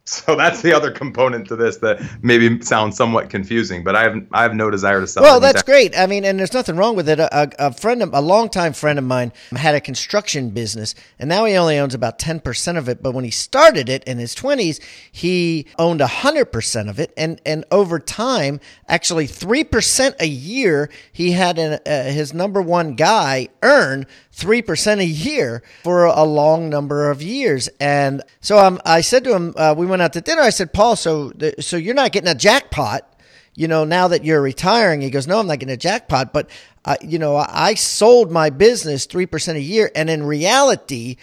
So 0.15 0.37
that's 0.37 0.61
the 0.61 0.75
other 0.75 0.91
component 0.91 1.49
to 1.49 1.57
this 1.57 1.79
that 1.79 1.99
maybe 2.21 2.61
sounds 2.61 2.95
somewhat 2.95 3.31
confusing, 3.31 3.83
but 3.83 3.97
I 3.97 4.03
have 4.03 4.27
I 4.33 4.43
have 4.43 4.55
no 4.55 4.71
desire 4.71 5.01
to 5.01 5.07
sell. 5.07 5.23
Well, 5.23 5.41
that's 5.41 5.63
great. 5.63 5.99
I 5.99 6.07
mean, 6.07 6.27
and 6.27 6.39
there's 6.39 6.53
nothing 6.53 6.77
wrong 6.77 6.95
with 6.95 7.09
it. 7.09 7.19
A, 7.19 7.51
a 7.59 7.73
friend, 7.73 8.03
of, 8.03 8.13
a 8.13 8.21
longtime 8.21 8.75
friend 8.75 8.99
of 8.99 9.05
mine, 9.07 9.33
had 9.57 9.75
a 9.75 9.81
construction 9.81 10.51
business, 10.51 10.95
and 11.19 11.31
now 11.31 11.47
he 11.47 11.57
only 11.57 11.79
owns 11.79 11.95
about 11.95 12.19
ten 12.19 12.39
percent 12.39 12.77
of 12.77 12.87
it. 12.87 13.03
But 13.03 13.13
when 13.13 13.25
he 13.25 13.31
started 13.31 13.89
it 13.89 14.05
in 14.05 14.19
his 14.19 14.35
twenties, 14.35 14.79
he 15.11 15.67
owned 15.79 16.03
hundred 16.03 16.53
percent 16.53 16.91
of 16.91 17.01
it, 17.01 17.13
and 17.17 17.41
and 17.47 17.65
over 17.71 17.99
time, 17.99 18.61
actually 18.87 19.27
three 19.27 19.65
percent 19.65 20.17
a 20.21 20.29
year, 20.29 20.91
he 21.13 21.33
had 21.33 21.59
an, 21.59 21.81
uh, 21.87 22.05
his 22.05 22.35
number 22.35 22.61
one 22.61 22.95
guy 22.95 23.49
earn 23.63 24.07
3% 24.35 24.99
a 24.99 25.05
year 25.05 25.63
for 25.83 26.05
a 26.05 26.25
long 26.25 26.69
number 26.69 27.11
of 27.11 27.23
years. 27.23 27.69
And 27.81 28.23
so 28.41 28.59
um, 28.59 28.81
I 28.85 29.01
said 29.01 29.25
to 29.25 29.35
him, 29.35 29.55
uh, 29.57 29.75
we 29.77 29.87
went 29.87 29.94
out 30.01 30.13
to 30.15 30.21
dinner. 30.21 30.43
I 30.43 30.51
said, 30.51 30.73
Paul, 30.73 30.97
so, 30.97 31.33
so 31.61 31.77
you're 31.77 31.95
not 31.95 32.13
getting 32.13 32.31
a 32.31 32.35
jackpot, 32.35 33.09
you 33.55 33.69
know, 33.69 33.85
now 33.85 34.09
that 34.09 34.25
you're 34.25 34.43
retiring. 34.43 35.01
He 35.01 35.11
goes, 35.11 35.27
no, 35.27 35.39
I'm 35.39 35.47
not 35.47 35.59
getting 35.59 35.75
a 35.75 35.77
jackpot. 35.79 36.33
But, 36.33 36.51
uh, 36.85 36.97
you 37.03 37.19
know, 37.19 37.37
I 37.37 37.75
sold 37.75 38.31
my 38.31 38.51
business 38.51 39.07
3% 39.07 39.55
a 39.55 39.61
year. 39.61 39.91
And 39.95 40.11
in 40.11 40.25
reality, 40.25 41.17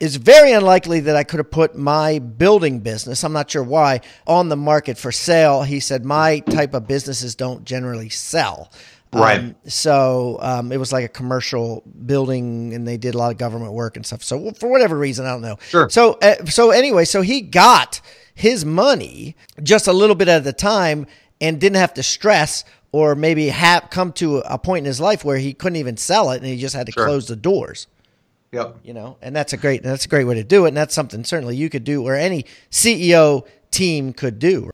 it's 0.00 0.16
very 0.16 0.52
unlikely 0.52 1.00
that 1.00 1.16
I 1.16 1.24
could 1.24 1.38
have 1.38 1.50
put 1.50 1.76
my 1.76 2.18
building 2.18 2.80
business, 2.80 3.22
I'm 3.22 3.34
not 3.34 3.50
sure 3.50 3.62
why, 3.62 4.00
on 4.26 4.48
the 4.48 4.56
market 4.56 4.96
for 4.96 5.12
sale. 5.12 5.62
He 5.62 5.78
said, 5.78 6.04
my 6.04 6.38
type 6.38 6.72
of 6.72 6.88
businesses 6.88 7.34
don't 7.34 7.64
generally 7.64 8.08
sell. 8.08 8.70
Right. 9.12 9.40
Um, 9.40 9.56
so 9.66 10.38
um, 10.40 10.70
it 10.70 10.76
was 10.76 10.92
like 10.92 11.04
a 11.04 11.08
commercial 11.08 11.82
building, 12.06 12.74
and 12.74 12.86
they 12.86 12.96
did 12.96 13.14
a 13.14 13.18
lot 13.18 13.32
of 13.32 13.38
government 13.38 13.72
work 13.72 13.96
and 13.96 14.06
stuff. 14.06 14.22
So 14.22 14.52
for 14.52 14.68
whatever 14.68 14.96
reason, 14.96 15.26
I 15.26 15.30
don't 15.30 15.42
know. 15.42 15.56
Sure. 15.68 15.90
So 15.90 16.14
uh, 16.22 16.44
so 16.46 16.70
anyway, 16.70 17.04
so 17.04 17.22
he 17.22 17.40
got 17.40 18.00
his 18.34 18.64
money 18.64 19.36
just 19.62 19.88
a 19.88 19.92
little 19.92 20.14
bit 20.14 20.28
at 20.28 20.46
a 20.46 20.52
time, 20.52 21.06
and 21.40 21.60
didn't 21.60 21.76
have 21.76 21.94
to 21.94 22.02
stress 22.02 22.64
or 22.92 23.14
maybe 23.14 23.48
have 23.48 23.88
come 23.90 24.12
to 24.12 24.38
a 24.38 24.58
point 24.58 24.80
in 24.80 24.84
his 24.84 25.00
life 25.00 25.24
where 25.24 25.38
he 25.38 25.54
couldn't 25.54 25.76
even 25.76 25.96
sell 25.96 26.30
it, 26.30 26.38
and 26.38 26.46
he 26.46 26.56
just 26.56 26.74
had 26.74 26.86
to 26.86 26.92
sure. 26.92 27.06
close 27.06 27.26
the 27.26 27.36
doors. 27.36 27.86
Yep. 28.52 28.80
You 28.82 28.94
know, 28.94 29.16
and 29.22 29.34
that's 29.34 29.52
a 29.52 29.56
great 29.56 29.82
that's 29.82 30.04
a 30.04 30.08
great 30.08 30.24
way 30.24 30.34
to 30.34 30.44
do 30.44 30.64
it, 30.64 30.68
and 30.68 30.76
that's 30.76 30.94
something 30.94 31.24
certainly 31.24 31.56
you 31.56 31.68
could 31.68 31.84
do, 31.84 32.04
or 32.04 32.14
any 32.14 32.46
CEO 32.70 33.46
team 33.70 34.12
could 34.12 34.38
do. 34.38 34.70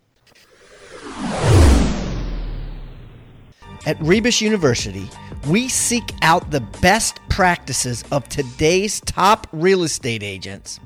At 3.87 4.03
Rebus 4.03 4.41
University, 4.41 5.09
we 5.47 5.69
seek 5.69 6.13
out 6.21 6.51
the 6.51 6.61
best 6.61 7.21
practices 7.29 8.03
of 8.11 8.29
today's 8.29 8.99
top 9.03 9.47
real 9.53 9.85
estate 9.85 10.25
agents 10.25 10.81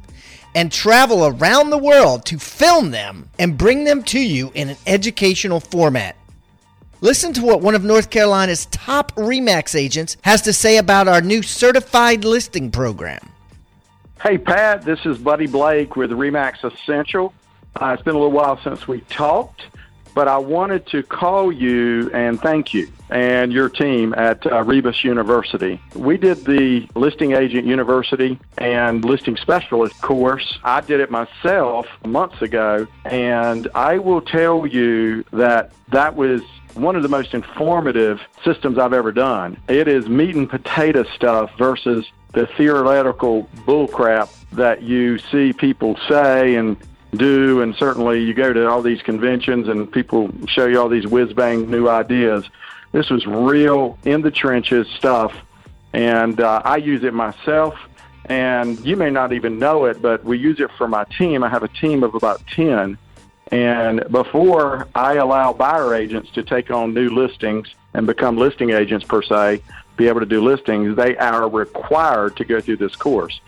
and 0.54 0.70
travel 0.70 1.26
around 1.26 1.70
the 1.70 1.78
world 1.78 2.26
to 2.26 2.38
film 2.38 2.90
them 2.90 3.30
and 3.38 3.56
bring 3.56 3.84
them 3.84 4.02
to 4.02 4.20
you 4.20 4.52
in 4.54 4.68
an 4.68 4.76
educational 4.86 5.60
format. 5.60 6.14
Listen 7.00 7.32
to 7.32 7.42
what 7.42 7.62
one 7.62 7.74
of 7.74 7.84
North 7.84 8.10
Carolina's 8.10 8.66
top 8.66 9.12
REMAX 9.16 9.74
agents 9.74 10.18
has 10.20 10.42
to 10.42 10.52
say 10.52 10.76
about 10.76 11.08
our 11.08 11.22
new 11.22 11.42
certified 11.42 12.26
listing 12.26 12.70
program. 12.70 13.26
Hey, 14.22 14.36
Pat, 14.36 14.82
this 14.82 15.06
is 15.06 15.16
Buddy 15.16 15.46
Blake 15.46 15.96
with 15.96 16.10
REMAX 16.10 16.70
Essential. 16.70 17.32
Uh, 17.80 17.94
it's 17.94 18.02
been 18.02 18.14
a 18.14 18.18
little 18.18 18.30
while 18.30 18.60
since 18.62 18.86
we 18.86 19.00
talked 19.02 19.62
but 20.14 20.28
I 20.28 20.38
wanted 20.38 20.86
to 20.88 21.02
call 21.02 21.52
you 21.52 22.10
and 22.12 22.40
thank 22.40 22.74
you 22.74 22.90
and 23.10 23.52
your 23.52 23.68
team 23.68 24.14
at 24.16 24.46
uh, 24.46 24.62
Rebus 24.62 25.02
University. 25.04 25.80
We 25.94 26.16
did 26.16 26.44
the 26.44 26.88
listing 26.94 27.32
agent 27.32 27.66
university 27.66 28.38
and 28.58 29.04
listing 29.04 29.36
specialist 29.36 30.00
course. 30.00 30.58
I 30.62 30.80
did 30.80 31.00
it 31.00 31.10
myself 31.10 31.86
months 32.06 32.40
ago, 32.40 32.86
and 33.04 33.68
I 33.74 33.98
will 33.98 34.20
tell 34.20 34.66
you 34.66 35.24
that 35.32 35.72
that 35.88 36.14
was 36.14 36.42
one 36.74 36.94
of 36.94 37.02
the 37.02 37.08
most 37.08 37.34
informative 37.34 38.20
systems 38.44 38.78
I've 38.78 38.92
ever 38.92 39.12
done. 39.12 39.56
It 39.68 39.88
is 39.88 40.08
meat 40.08 40.36
and 40.36 40.48
potato 40.48 41.04
stuff 41.14 41.50
versus 41.58 42.06
the 42.32 42.46
theoretical 42.46 43.48
bullcrap 43.66 44.30
that 44.52 44.82
you 44.82 45.18
see 45.18 45.52
people 45.52 45.98
say 46.08 46.54
and 46.54 46.76
do, 47.14 47.60
and 47.62 47.74
certainly 47.76 48.22
you 48.22 48.34
go 48.34 48.52
to 48.52 48.68
all 48.68 48.82
these 48.82 49.02
conventions 49.02 49.68
and 49.68 49.90
people 49.90 50.30
show 50.48 50.66
you 50.66 50.80
all 50.80 50.88
these 50.88 51.06
whiz 51.06 51.32
bang 51.32 51.70
new 51.70 51.88
ideas. 51.88 52.48
This 52.92 53.10
was 53.10 53.26
real 53.26 53.98
in 54.04 54.22
the 54.22 54.30
trenches 54.30 54.86
stuff, 54.96 55.32
and 55.92 56.40
uh, 56.40 56.62
I 56.64 56.76
use 56.76 57.04
it 57.04 57.14
myself. 57.14 57.74
and 58.26 58.78
you 58.86 58.96
may 58.96 59.10
not 59.10 59.32
even 59.32 59.58
know 59.58 59.86
it, 59.86 60.00
but 60.00 60.24
we 60.24 60.38
use 60.38 60.60
it 60.60 60.70
for 60.78 60.86
my 60.86 61.04
team. 61.18 61.42
I 61.42 61.48
have 61.48 61.64
a 61.64 61.68
team 61.68 62.04
of 62.04 62.14
about 62.14 62.40
10. 62.48 62.96
And 63.50 64.04
before 64.12 64.86
I 64.94 65.14
allow 65.14 65.52
buyer 65.52 65.94
agents 65.94 66.30
to 66.32 66.44
take 66.44 66.70
on 66.70 66.94
new 66.94 67.10
listings 67.10 67.74
and 67.92 68.06
become 68.06 68.36
listing 68.36 68.70
agents 68.70 69.04
per 69.04 69.22
se, 69.22 69.62
be 69.96 70.06
able 70.06 70.20
to 70.20 70.26
do 70.26 70.40
listings, 70.40 70.94
they 70.96 71.16
are 71.16 71.48
required 71.48 72.36
to 72.36 72.44
go 72.44 72.60
through 72.60 72.76
this 72.76 72.94
course. 72.94 73.40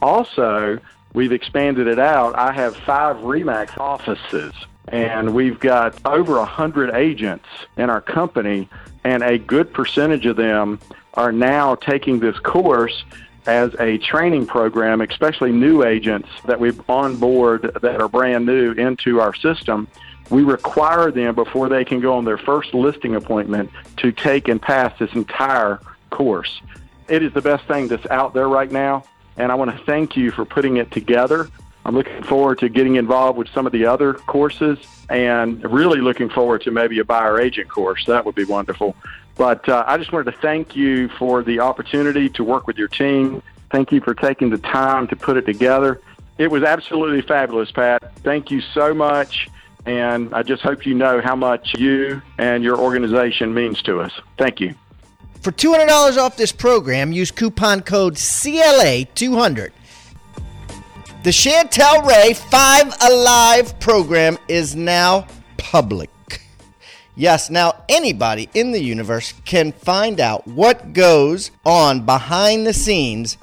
Also, 0.00 0.78
we've 1.12 1.32
expanded 1.32 1.86
it 1.86 1.98
out. 1.98 2.36
I 2.36 2.52
have 2.52 2.76
five 2.76 3.16
REMAX 3.16 3.78
offices, 3.78 4.52
and 4.88 5.34
we've 5.34 5.60
got 5.60 5.94
over 6.04 6.36
a 6.36 6.40
100 6.40 6.94
agents 6.94 7.46
in 7.76 7.90
our 7.90 8.00
company, 8.00 8.68
and 9.04 9.22
a 9.22 9.38
good 9.38 9.72
percentage 9.72 10.26
of 10.26 10.36
them 10.36 10.80
are 11.14 11.32
now 11.32 11.74
taking 11.74 12.20
this 12.20 12.38
course 12.38 13.04
as 13.46 13.74
a 13.80 13.98
training 13.98 14.46
program, 14.46 15.00
especially 15.00 15.50
new 15.50 15.82
agents 15.82 16.28
that 16.44 16.60
we've 16.60 16.80
onboard 16.88 17.62
that 17.82 18.00
are 18.00 18.08
brand 18.08 18.46
new 18.46 18.72
into 18.72 19.20
our 19.20 19.34
system. 19.34 19.88
We 20.30 20.44
require 20.44 21.10
them 21.10 21.34
before 21.34 21.68
they 21.68 21.84
can 21.84 22.00
go 22.00 22.14
on 22.14 22.24
their 22.24 22.38
first 22.38 22.72
listing 22.72 23.16
appointment 23.16 23.70
to 23.98 24.12
take 24.12 24.48
and 24.48 24.62
pass 24.62 24.96
this 24.98 25.12
entire 25.12 25.80
course. 26.10 26.60
It 27.08 27.22
is 27.22 27.32
the 27.32 27.42
best 27.42 27.66
thing 27.66 27.88
that's 27.88 28.06
out 28.10 28.32
there 28.32 28.48
right 28.48 28.70
now, 28.70 29.04
and 29.36 29.50
I 29.50 29.54
want 29.54 29.76
to 29.76 29.84
thank 29.84 30.16
you 30.16 30.30
for 30.30 30.44
putting 30.44 30.76
it 30.76 30.90
together. 30.90 31.48
I'm 31.84 31.94
looking 31.94 32.22
forward 32.22 32.60
to 32.60 32.68
getting 32.68 32.96
involved 32.96 33.38
with 33.38 33.48
some 33.48 33.66
of 33.66 33.72
the 33.72 33.86
other 33.86 34.14
courses 34.14 34.78
and 35.08 35.62
really 35.64 36.00
looking 36.00 36.28
forward 36.28 36.62
to 36.62 36.70
maybe 36.70 36.98
a 37.00 37.04
buyer 37.04 37.40
agent 37.40 37.68
course. 37.68 38.04
That 38.06 38.24
would 38.24 38.34
be 38.34 38.44
wonderful. 38.44 38.96
But 39.36 39.68
uh, 39.68 39.84
I 39.86 39.96
just 39.96 40.12
wanted 40.12 40.30
to 40.30 40.38
thank 40.38 40.76
you 40.76 41.08
for 41.08 41.42
the 41.42 41.60
opportunity 41.60 42.28
to 42.30 42.44
work 42.44 42.66
with 42.66 42.76
your 42.76 42.88
team. 42.88 43.42
Thank 43.70 43.90
you 43.90 44.00
for 44.00 44.14
taking 44.14 44.50
the 44.50 44.58
time 44.58 45.08
to 45.08 45.16
put 45.16 45.36
it 45.36 45.46
together. 45.46 46.00
It 46.38 46.50
was 46.50 46.62
absolutely 46.62 47.22
fabulous, 47.22 47.70
Pat. 47.70 48.14
Thank 48.18 48.50
you 48.50 48.60
so 48.60 48.94
much. 48.94 49.48
And 49.84 50.32
I 50.32 50.42
just 50.42 50.62
hope 50.62 50.86
you 50.86 50.94
know 50.94 51.20
how 51.20 51.34
much 51.34 51.74
you 51.76 52.22
and 52.38 52.62
your 52.62 52.78
organization 52.78 53.52
means 53.52 53.82
to 53.82 54.00
us. 54.00 54.12
Thank 54.38 54.60
you. 54.60 54.74
For 55.42 55.50
$200 55.50 56.18
off 56.18 56.36
this 56.36 56.52
program, 56.52 57.10
use 57.10 57.32
coupon 57.32 57.80
code 57.80 58.14
CLA200. 58.14 59.72
The 61.24 61.30
Chantel 61.30 62.06
Ray 62.06 62.32
5 62.34 62.94
Alive 63.02 63.80
program 63.80 64.38
is 64.46 64.76
now 64.76 65.26
public. 65.56 66.10
Yes, 67.16 67.50
now 67.50 67.82
anybody 67.88 68.50
in 68.54 68.70
the 68.70 68.82
universe 68.82 69.34
can 69.44 69.72
find 69.72 70.20
out 70.20 70.46
what 70.46 70.92
goes 70.92 71.50
on 71.66 72.06
behind 72.06 72.64
the 72.64 72.72
scenes, 72.72 73.36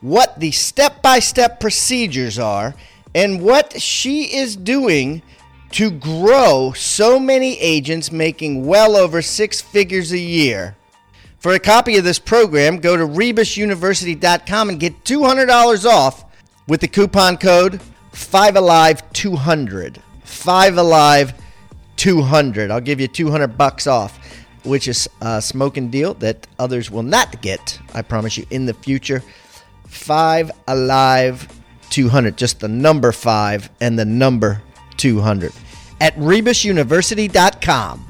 what 0.00 0.40
the 0.40 0.50
step 0.50 1.00
by 1.00 1.20
step 1.20 1.60
procedures 1.60 2.40
are, 2.40 2.74
and 3.14 3.40
what 3.40 3.80
she 3.80 4.34
is 4.34 4.56
doing 4.56 5.22
to 5.70 5.92
grow 5.92 6.72
so 6.74 7.20
many 7.20 7.56
agents 7.60 8.10
making 8.10 8.66
well 8.66 8.96
over 8.96 9.22
six 9.22 9.60
figures 9.60 10.10
a 10.10 10.18
year. 10.18 10.76
For 11.46 11.54
a 11.54 11.60
copy 11.60 11.96
of 11.96 12.02
this 12.02 12.18
program, 12.18 12.78
go 12.78 12.96
to 12.96 13.06
rebusuniversity.com 13.06 14.68
and 14.68 14.80
get 14.80 15.04
$200 15.04 15.84
off 15.84 16.24
with 16.66 16.80
the 16.80 16.88
coupon 16.88 17.36
code 17.36 17.80
5alive200. 18.10 19.98
5alive200. 20.24 22.70
I'll 22.72 22.80
give 22.80 22.98
you 22.98 23.06
200 23.06 23.56
bucks 23.56 23.86
off, 23.86 24.18
which 24.64 24.88
is 24.88 25.08
a 25.20 25.40
smoking 25.40 25.88
deal 25.88 26.14
that 26.14 26.48
others 26.58 26.90
will 26.90 27.04
not 27.04 27.40
get, 27.42 27.78
I 27.94 28.02
promise 28.02 28.36
you, 28.36 28.44
in 28.50 28.66
the 28.66 28.74
future. 28.74 29.22
5 29.86 30.50
Alive 30.66 31.46
200, 31.90 32.36
just 32.36 32.58
the 32.58 32.66
number 32.66 33.12
5 33.12 33.70
and 33.80 33.96
the 33.96 34.04
number 34.04 34.62
200 34.96 35.52
at 36.00 36.16
rebusuniversity.com. 36.16 38.05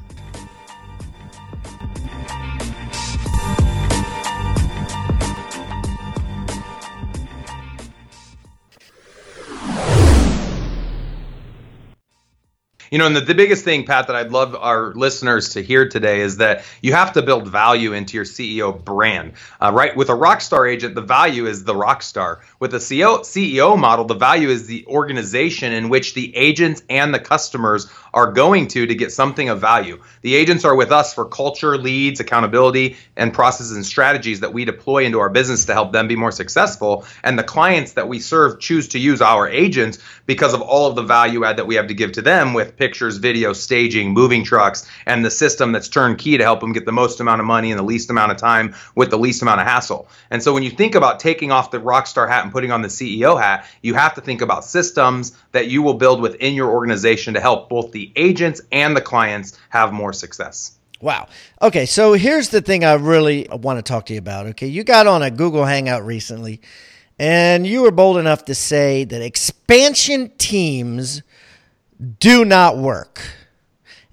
You 12.91 12.99
know, 12.99 13.07
and 13.07 13.17
the, 13.17 13.21
the 13.21 13.35
biggest 13.35 13.65
thing, 13.65 13.85
Pat, 13.85 14.07
that 14.07 14.17
I'd 14.17 14.31
love 14.31 14.55
our 14.55 14.95
listeners 14.95 15.51
to 15.51 15.63
hear 15.63 15.89
today 15.89 16.21
is 16.21 16.37
that 16.37 16.65
you 16.83 16.93
have 16.93 17.13
to 17.15 17.23
build 17.23 17.49
value 17.49 17.93
into 17.93 18.17
your 18.17 18.25
CEO 18.25 18.83
brand, 18.85 19.33
uh, 19.61 19.73
right? 19.73 19.97
With 19.97 20.09
a 20.09 20.15
rock 20.15 20.41
star 20.41 20.67
agent, 20.67 20.95
the 20.95 21.03
value 21.03 21.47
is 21.47 21.65
the 21.65 21.75
rock 21.75 22.03
star. 22.03 22.43
With 22.61 22.75
a 22.75 22.79
CEO, 22.79 23.21
CEO 23.21 23.79
model, 23.79 24.05
the 24.05 24.15
value 24.15 24.49
is 24.49 24.67
the 24.67 24.87
organization 24.87 25.73
in 25.73 25.89
which 25.89 26.15
the 26.15 26.35
agents 26.37 26.83
and 26.89 27.13
the 27.13 27.19
customers 27.19 27.89
are 28.15 28.33
going 28.33 28.69
to 28.69 28.87
to 28.87 28.95
get 28.95 29.13
something 29.13 29.49
of 29.49 29.61
value. 29.61 30.03
The 30.23 30.35
agents 30.35 30.65
are 30.65 30.75
with 30.75 30.93
us 30.93 31.13
for 31.13 31.25
culture, 31.25 31.77
leads, 31.77 32.21
accountability, 32.21 32.97
and 33.17 33.33
processes 33.33 33.77
and 33.77 33.85
strategies 33.85 34.41
that 34.41 34.53
we 34.53 34.65
deploy 34.65 35.05
into 35.05 35.21
our 35.21 35.29
business 35.29 35.67
to 35.67 35.75
help 35.75 35.93
them 35.93 36.09
be 36.09 36.17
more 36.17 36.33
successful. 36.33 37.05
And 37.25 37.39
the 37.39 37.45
clients 37.45 37.93
that 37.93 38.09
we 38.09 38.21
serve 38.21 38.61
choose 38.61 38.89
to 38.89 38.99
use 38.99 39.21
our 39.21 39.49
agents 39.49 39.99
because 40.25 40.55
of 40.55 40.63
all 40.63 40.89
of 40.89 40.97
the 40.97 41.03
value 41.03 41.45
add 41.45 41.59
that 41.59 41.67
we 41.67 41.75
have 41.75 41.89
to 41.89 41.95
give 41.95 42.13
to 42.13 42.23
them 42.23 42.55
with 42.55 42.76
pictures, 42.77 43.17
video, 43.17 43.53
staging, 43.53 44.11
moving 44.11 44.45
trucks, 44.45 44.89
and 45.07 45.25
the 45.25 45.31
system 45.31 45.73
that's 45.73 45.89
turnkey 45.89 46.37
to 46.37 46.45
help 46.45 46.61
them 46.61 46.73
get 46.73 46.85
the 46.85 46.93
most 46.93 47.21
amount 47.21 47.41
of 47.41 47.47
money 47.47 47.71
in 47.71 47.77
the 47.77 47.83
least 47.83 48.11
amount 48.11 48.33
of 48.33 48.39
time 48.39 48.75
with 48.95 49.11
the 49.11 49.19
least 49.19 49.43
amount 49.43 49.61
of 49.61 49.67
hassle. 49.67 50.09
And 50.31 50.43
so 50.43 50.53
when 50.53 50.63
you 50.63 50.71
think 50.71 50.95
about 50.95 51.21
taking 51.21 51.53
off 51.53 51.71
the 51.71 51.79
rockstar 51.79 52.29
hat 52.29 52.45
and 52.45 52.53
putting 52.53 52.71
on 52.71 52.83
the 52.83 52.89
CEO 52.89 53.41
hat, 53.41 53.67
you 53.83 53.95
have 53.95 54.15
to 54.15 54.21
think 54.21 54.41
about 54.41 54.65
systems 54.65 55.37
that 55.53 55.69
you 55.69 55.83
will 55.83 55.95
build 55.95 56.21
within 56.21 56.55
your 56.55 56.71
organization 56.71 57.35
to 57.35 57.41
help 57.41 57.69
both 57.69 57.93
the 57.93 58.13
agents 58.17 58.61
and 58.73 58.97
the 58.97 59.01
clients 59.01 59.59
have 59.71 59.93
more 59.93 60.13
success. 60.13 60.77
Wow. 61.01 61.29
Okay, 61.61 61.85
so 61.85 62.15
here's 62.15 62.49
the 62.49 62.63
thing 62.63 62.85
I 62.85 62.95
really 62.95 63.47
want 63.51 63.79
to 63.79 63.83
talk 63.83 64.07
to 64.07 64.15
you 64.15 64.19
about. 64.19 64.47
Okay, 64.47 64.67
you 64.67 64.83
got 64.83 65.07
on 65.07 65.23
a 65.23 65.31
Google 65.31 65.65
Hangout 65.65 66.05
recently, 66.07 66.61
and 67.19 67.67
you 67.67 67.83
were 67.83 67.91
bold 67.91 68.17
enough 68.17 68.47
to 68.47 68.55
say 68.55 69.05
that 69.05 69.21
expansion 69.21 70.31
teams 70.39 71.23
do 72.19 72.45
not 72.45 72.79
work. 72.79 73.23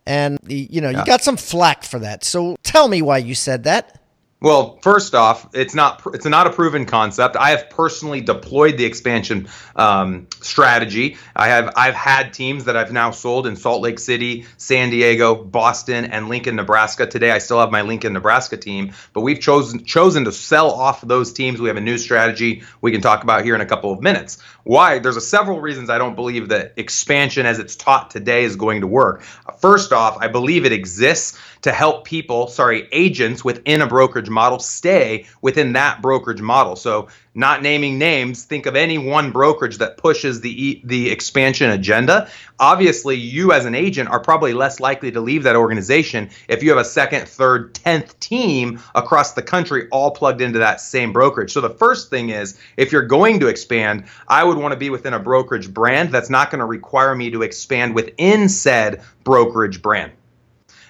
And 0.05 0.37
you 0.47 0.81
know, 0.81 0.89
yeah. 0.89 0.99
you 0.99 1.05
got 1.05 1.21
some 1.21 1.37
flack 1.37 1.83
for 1.83 1.99
that. 1.99 2.23
So 2.23 2.57
tell 2.63 2.87
me 2.87 3.01
why 3.01 3.19
you 3.19 3.35
said 3.35 3.63
that. 3.63 4.02
Well, 4.43 4.77
first 4.81 5.15
off, 5.15 5.47
it's 5.53 5.73
not 5.73 6.01
it's 6.13 6.25
not 6.25 6.47
a 6.47 6.49
proven 6.49 6.85
concept. 6.85 7.37
I 7.37 7.51
have 7.51 7.69
personally 7.69 8.19
deployed 8.19 8.75
the 8.75 8.83
expansion 8.83 9.47
um, 9.73 10.27
strategy. 10.41 11.15
I 11.33 11.47
have 11.47 11.71
I've 11.77 11.93
had 11.93 12.33
teams 12.33 12.65
that 12.65 12.75
I've 12.75 12.91
now 12.91 13.11
sold 13.11 13.47
in 13.47 13.55
Salt 13.55 13.81
Lake 13.81 13.99
City, 13.99 14.45
San 14.57 14.89
Diego, 14.89 15.33
Boston, 15.33 16.03
and 16.03 16.27
Lincoln, 16.27 16.57
Nebraska. 16.57 17.07
Today, 17.07 17.31
I 17.31 17.37
still 17.37 17.61
have 17.61 17.71
my 17.71 17.83
Lincoln, 17.83 18.11
Nebraska 18.11 18.57
team, 18.57 18.91
but 19.13 19.21
we've 19.21 19.39
chosen 19.39 19.85
chosen 19.85 20.25
to 20.25 20.33
sell 20.33 20.71
off 20.71 20.99
those 20.99 21.31
teams. 21.31 21.61
We 21.61 21.69
have 21.69 21.77
a 21.77 21.81
new 21.81 21.97
strategy 21.97 22.63
we 22.81 22.91
can 22.91 22.99
talk 22.99 23.23
about 23.23 23.45
here 23.45 23.55
in 23.55 23.61
a 23.61 23.65
couple 23.65 23.93
of 23.93 24.01
minutes. 24.01 24.39
Why? 24.65 24.99
There's 24.99 25.15
a 25.15 25.21
several 25.21 25.61
reasons 25.61 25.89
I 25.89 25.97
don't 25.97 26.15
believe 26.15 26.49
that 26.49 26.73
expansion, 26.75 27.45
as 27.45 27.59
it's 27.59 27.77
taught 27.77 28.11
today, 28.11 28.43
is 28.43 28.57
going 28.57 28.81
to 28.81 28.87
work. 28.87 29.21
First 29.59 29.93
off, 29.93 30.17
I 30.19 30.27
believe 30.27 30.65
it 30.65 30.73
exists 30.73 31.39
to 31.63 31.71
help 31.71 32.03
people, 32.03 32.47
sorry, 32.47 32.87
agents 32.91 33.43
within 33.43 33.81
a 33.81 33.87
brokerage 33.87 34.29
model 34.33 34.59
stay 34.59 35.25
within 35.41 35.73
that 35.73 36.01
brokerage 36.01 36.41
model. 36.41 36.75
So, 36.75 37.07
not 37.35 37.63
naming 37.63 37.97
names, 37.97 38.43
think 38.43 38.67
of 38.67 38.75
any 38.75 38.99
one 38.99 39.31
brokerage 39.31 39.77
that 39.79 39.97
pushes 39.97 40.41
the 40.41 40.81
the 40.83 41.09
expansion 41.09 41.71
agenda. 41.71 42.29
Obviously, 42.59 43.15
you 43.15 43.51
as 43.51 43.65
an 43.65 43.73
agent 43.73 44.09
are 44.09 44.19
probably 44.19 44.53
less 44.53 44.79
likely 44.79 45.11
to 45.11 45.19
leave 45.19 45.43
that 45.43 45.55
organization 45.55 46.29
if 46.47 46.61
you 46.61 46.69
have 46.69 46.79
a 46.79 46.85
second, 46.85 47.27
third, 47.27 47.73
tenth 47.73 48.19
team 48.19 48.79
across 48.93 49.33
the 49.33 49.41
country 49.41 49.87
all 49.91 50.11
plugged 50.11 50.41
into 50.41 50.59
that 50.59 50.79
same 50.79 51.11
brokerage. 51.11 51.51
So 51.51 51.61
the 51.61 51.69
first 51.69 52.09
thing 52.09 52.29
is, 52.29 52.59
if 52.77 52.91
you're 52.91 53.07
going 53.07 53.39
to 53.39 53.47
expand, 53.47 54.05
I 54.27 54.43
would 54.43 54.57
want 54.57 54.73
to 54.73 54.77
be 54.77 54.89
within 54.89 55.13
a 55.13 55.19
brokerage 55.19 55.73
brand 55.73 56.11
that's 56.11 56.29
not 56.29 56.51
going 56.51 56.59
to 56.59 56.65
require 56.65 57.15
me 57.15 57.31
to 57.31 57.41
expand 57.41 57.95
within 57.95 58.49
said 58.49 59.01
brokerage 59.23 59.81
brand. 59.81 60.11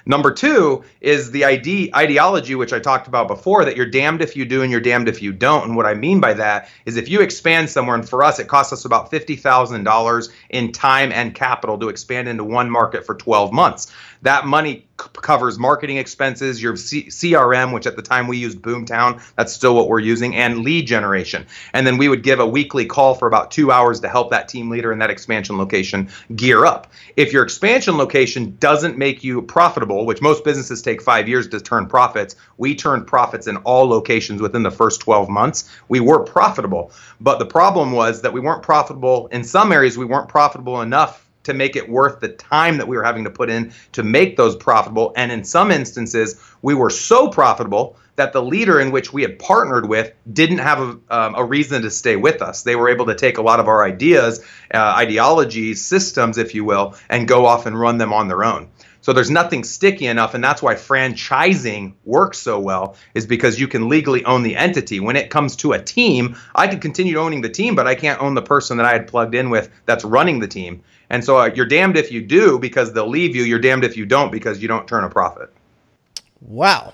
Number 0.05 0.31
two 0.31 0.83
is 1.01 1.31
the 1.31 1.45
ide- 1.45 1.89
ideology, 1.95 2.55
which 2.55 2.73
I 2.73 2.79
talked 2.79 3.07
about 3.07 3.27
before, 3.27 3.63
that 3.65 3.77
you're 3.77 3.85
damned 3.85 4.21
if 4.21 4.35
you 4.35 4.45
do 4.45 4.61
and 4.61 4.71
you're 4.71 4.81
damned 4.81 5.07
if 5.07 5.21
you 5.21 5.31
don't. 5.31 5.65
And 5.65 5.75
what 5.75 5.85
I 5.85 5.93
mean 5.93 6.19
by 6.19 6.33
that 6.33 6.69
is 6.85 6.97
if 6.97 7.09
you 7.09 7.21
expand 7.21 7.69
somewhere, 7.69 7.95
and 7.95 8.07
for 8.07 8.23
us, 8.23 8.39
it 8.39 8.47
costs 8.47 8.73
us 8.73 8.85
about 8.85 9.11
$50,000 9.11 10.29
in 10.49 10.71
time 10.71 11.11
and 11.11 11.33
capital 11.33 11.77
to 11.79 11.89
expand 11.89 12.27
into 12.27 12.43
one 12.43 12.69
market 12.69 13.05
for 13.05 13.15
12 13.15 13.53
months. 13.53 13.91
That 14.23 14.45
money 14.45 14.87
c- 14.99 15.07
covers 15.13 15.59
marketing 15.59 15.97
expenses, 15.97 16.61
your 16.61 16.77
C- 16.77 17.07
CRM, 17.07 17.73
which 17.73 17.85
at 17.85 17.95
the 17.95 18.01
time 18.01 18.27
we 18.27 18.37
used 18.37 18.61
Boomtown, 18.61 19.21
that's 19.35 19.51
still 19.51 19.75
what 19.75 19.89
we're 19.89 19.99
using, 19.99 20.35
and 20.35 20.59
lead 20.59 20.87
generation. 20.87 21.45
And 21.73 21.85
then 21.85 21.97
we 21.97 22.07
would 22.07 22.23
give 22.23 22.39
a 22.39 22.45
weekly 22.45 22.85
call 22.85 23.15
for 23.15 23.27
about 23.27 23.51
two 23.51 23.71
hours 23.71 23.99
to 24.01 24.09
help 24.09 24.31
that 24.31 24.47
team 24.47 24.69
leader 24.69 24.91
in 24.93 24.99
that 24.99 25.09
expansion 25.09 25.57
location 25.57 26.09
gear 26.35 26.65
up. 26.65 26.91
If 27.17 27.33
your 27.33 27.43
expansion 27.43 27.97
location 27.97 28.55
doesn't 28.59 28.97
make 28.97 29.23
you 29.23 29.41
profitable, 29.41 29.92
profitable, 29.93 30.05
which 30.05 30.21
most 30.21 30.43
businesses 30.43 30.81
take 30.81 31.01
five 31.01 31.27
years 31.27 31.47
to 31.49 31.59
turn 31.59 31.85
profits, 31.87 32.35
we 32.57 32.75
turned 32.75 33.07
profits 33.07 33.47
in 33.47 33.57
all 33.57 33.87
locations 33.87 34.41
within 34.41 34.63
the 34.63 34.71
first 34.71 35.01
12 35.01 35.29
months. 35.29 35.69
We 35.89 35.99
were 35.99 36.23
profitable. 36.23 36.91
But 37.19 37.39
the 37.39 37.45
problem 37.45 37.91
was 37.91 38.21
that 38.21 38.33
we 38.33 38.39
weren't 38.39 38.63
profitable 38.63 39.27
in 39.31 39.43
some 39.43 39.71
areas, 39.71 39.97
we 39.97 40.05
weren't 40.05 40.29
profitable 40.29 40.81
enough 40.81 41.19
to 41.43 41.53
make 41.53 41.75
it 41.75 41.89
worth 41.89 42.21
the 42.21 42.29
time 42.29 42.77
that 42.77 42.87
we 42.87 42.95
were 42.95 43.03
having 43.03 43.25
to 43.25 43.29
put 43.29 43.49
in 43.49 43.73
to 43.91 44.01
make 44.01 44.37
those 44.37 44.55
profitable. 44.55 45.11
And 45.15 45.31
in 45.31 45.43
some 45.43 45.71
instances, 45.71 46.39
we 46.61 46.73
were 46.73 46.89
so 46.89 47.27
profitable 47.27 47.97
that 48.15 48.31
the 48.31 48.41
leader 48.41 48.79
in 48.79 48.91
which 48.91 49.11
we 49.11 49.23
had 49.23 49.39
partnered 49.39 49.89
with 49.89 50.13
didn't 50.31 50.59
have 50.59 50.79
a, 50.79 50.99
um, 51.09 51.35
a 51.35 51.43
reason 51.43 51.81
to 51.81 51.89
stay 51.89 52.15
with 52.15 52.41
us. 52.41 52.61
They 52.63 52.75
were 52.75 52.89
able 52.89 53.07
to 53.07 53.15
take 53.15 53.39
a 53.39 53.41
lot 53.41 53.59
of 53.59 53.67
our 53.67 53.83
ideas, 53.83 54.45
uh, 54.73 54.77
ideologies, 54.77 55.83
systems, 55.83 56.37
if 56.37 56.53
you 56.53 56.63
will, 56.63 56.95
and 57.09 57.27
go 57.27 57.45
off 57.45 57.65
and 57.65 57.77
run 57.77 57.97
them 57.97 58.13
on 58.13 58.27
their 58.27 58.43
own. 58.43 58.69
So 59.03 59.11
there's 59.11 59.29
nothing 59.29 59.65
sticky 59.65 60.05
enough, 60.05 60.33
and 60.33 60.41
that's 60.41 60.61
why 60.61 60.75
franchising 60.75 61.93
works 62.05 62.37
so 62.37 62.57
well, 62.57 62.95
is 63.13 63.27
because 63.27 63.59
you 63.59 63.67
can 63.67 63.89
legally 63.89 64.23
own 64.23 64.43
the 64.43 64.55
entity. 64.55 65.01
When 65.01 65.17
it 65.17 65.29
comes 65.29 65.57
to 65.57 65.73
a 65.73 65.81
team, 65.81 66.37
I 66.55 66.69
could 66.69 66.79
continue 66.79 67.17
owning 67.17 67.41
the 67.41 67.49
team, 67.49 67.75
but 67.75 67.85
I 67.85 67.95
can't 67.95 68.21
own 68.21 68.33
the 68.33 68.41
person 68.41 68.77
that 68.77 68.85
I 68.85 68.93
had 68.93 69.09
plugged 69.09 69.35
in 69.35 69.49
with 69.49 69.69
that's 69.85 70.05
running 70.05 70.39
the 70.39 70.47
team. 70.47 70.83
And 71.09 71.21
so 71.21 71.37
uh, 71.37 71.51
you're 71.53 71.65
damned 71.65 71.97
if 71.97 72.13
you 72.13 72.21
do 72.21 72.57
because 72.57 72.93
they'll 72.93 73.09
leave 73.09 73.35
you. 73.35 73.43
You're 73.43 73.59
damned 73.59 73.83
if 73.83 73.97
you 73.97 74.05
don't 74.05 74.31
because 74.31 74.61
you 74.61 74.69
don't 74.69 74.87
turn 74.87 75.03
a 75.03 75.09
profit. 75.09 75.53
Wow. 76.39 76.93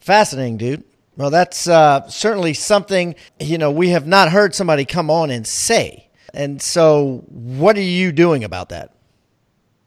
Fascinating, 0.00 0.56
dude. 0.56 0.84
Well, 1.16 1.30
that's 1.30 1.68
uh, 1.68 2.08
certainly 2.08 2.54
something, 2.54 3.14
you 3.38 3.56
know, 3.56 3.70
we 3.70 3.90
have 3.90 4.08
not 4.08 4.32
heard 4.32 4.52
somebody 4.52 4.84
come 4.84 5.12
on 5.12 5.30
and 5.30 5.46
say. 5.46 6.08
And 6.34 6.60
so, 6.60 7.22
what 7.28 7.76
are 7.76 7.82
you 7.82 8.10
doing 8.10 8.42
about 8.42 8.70
that? 8.70 8.93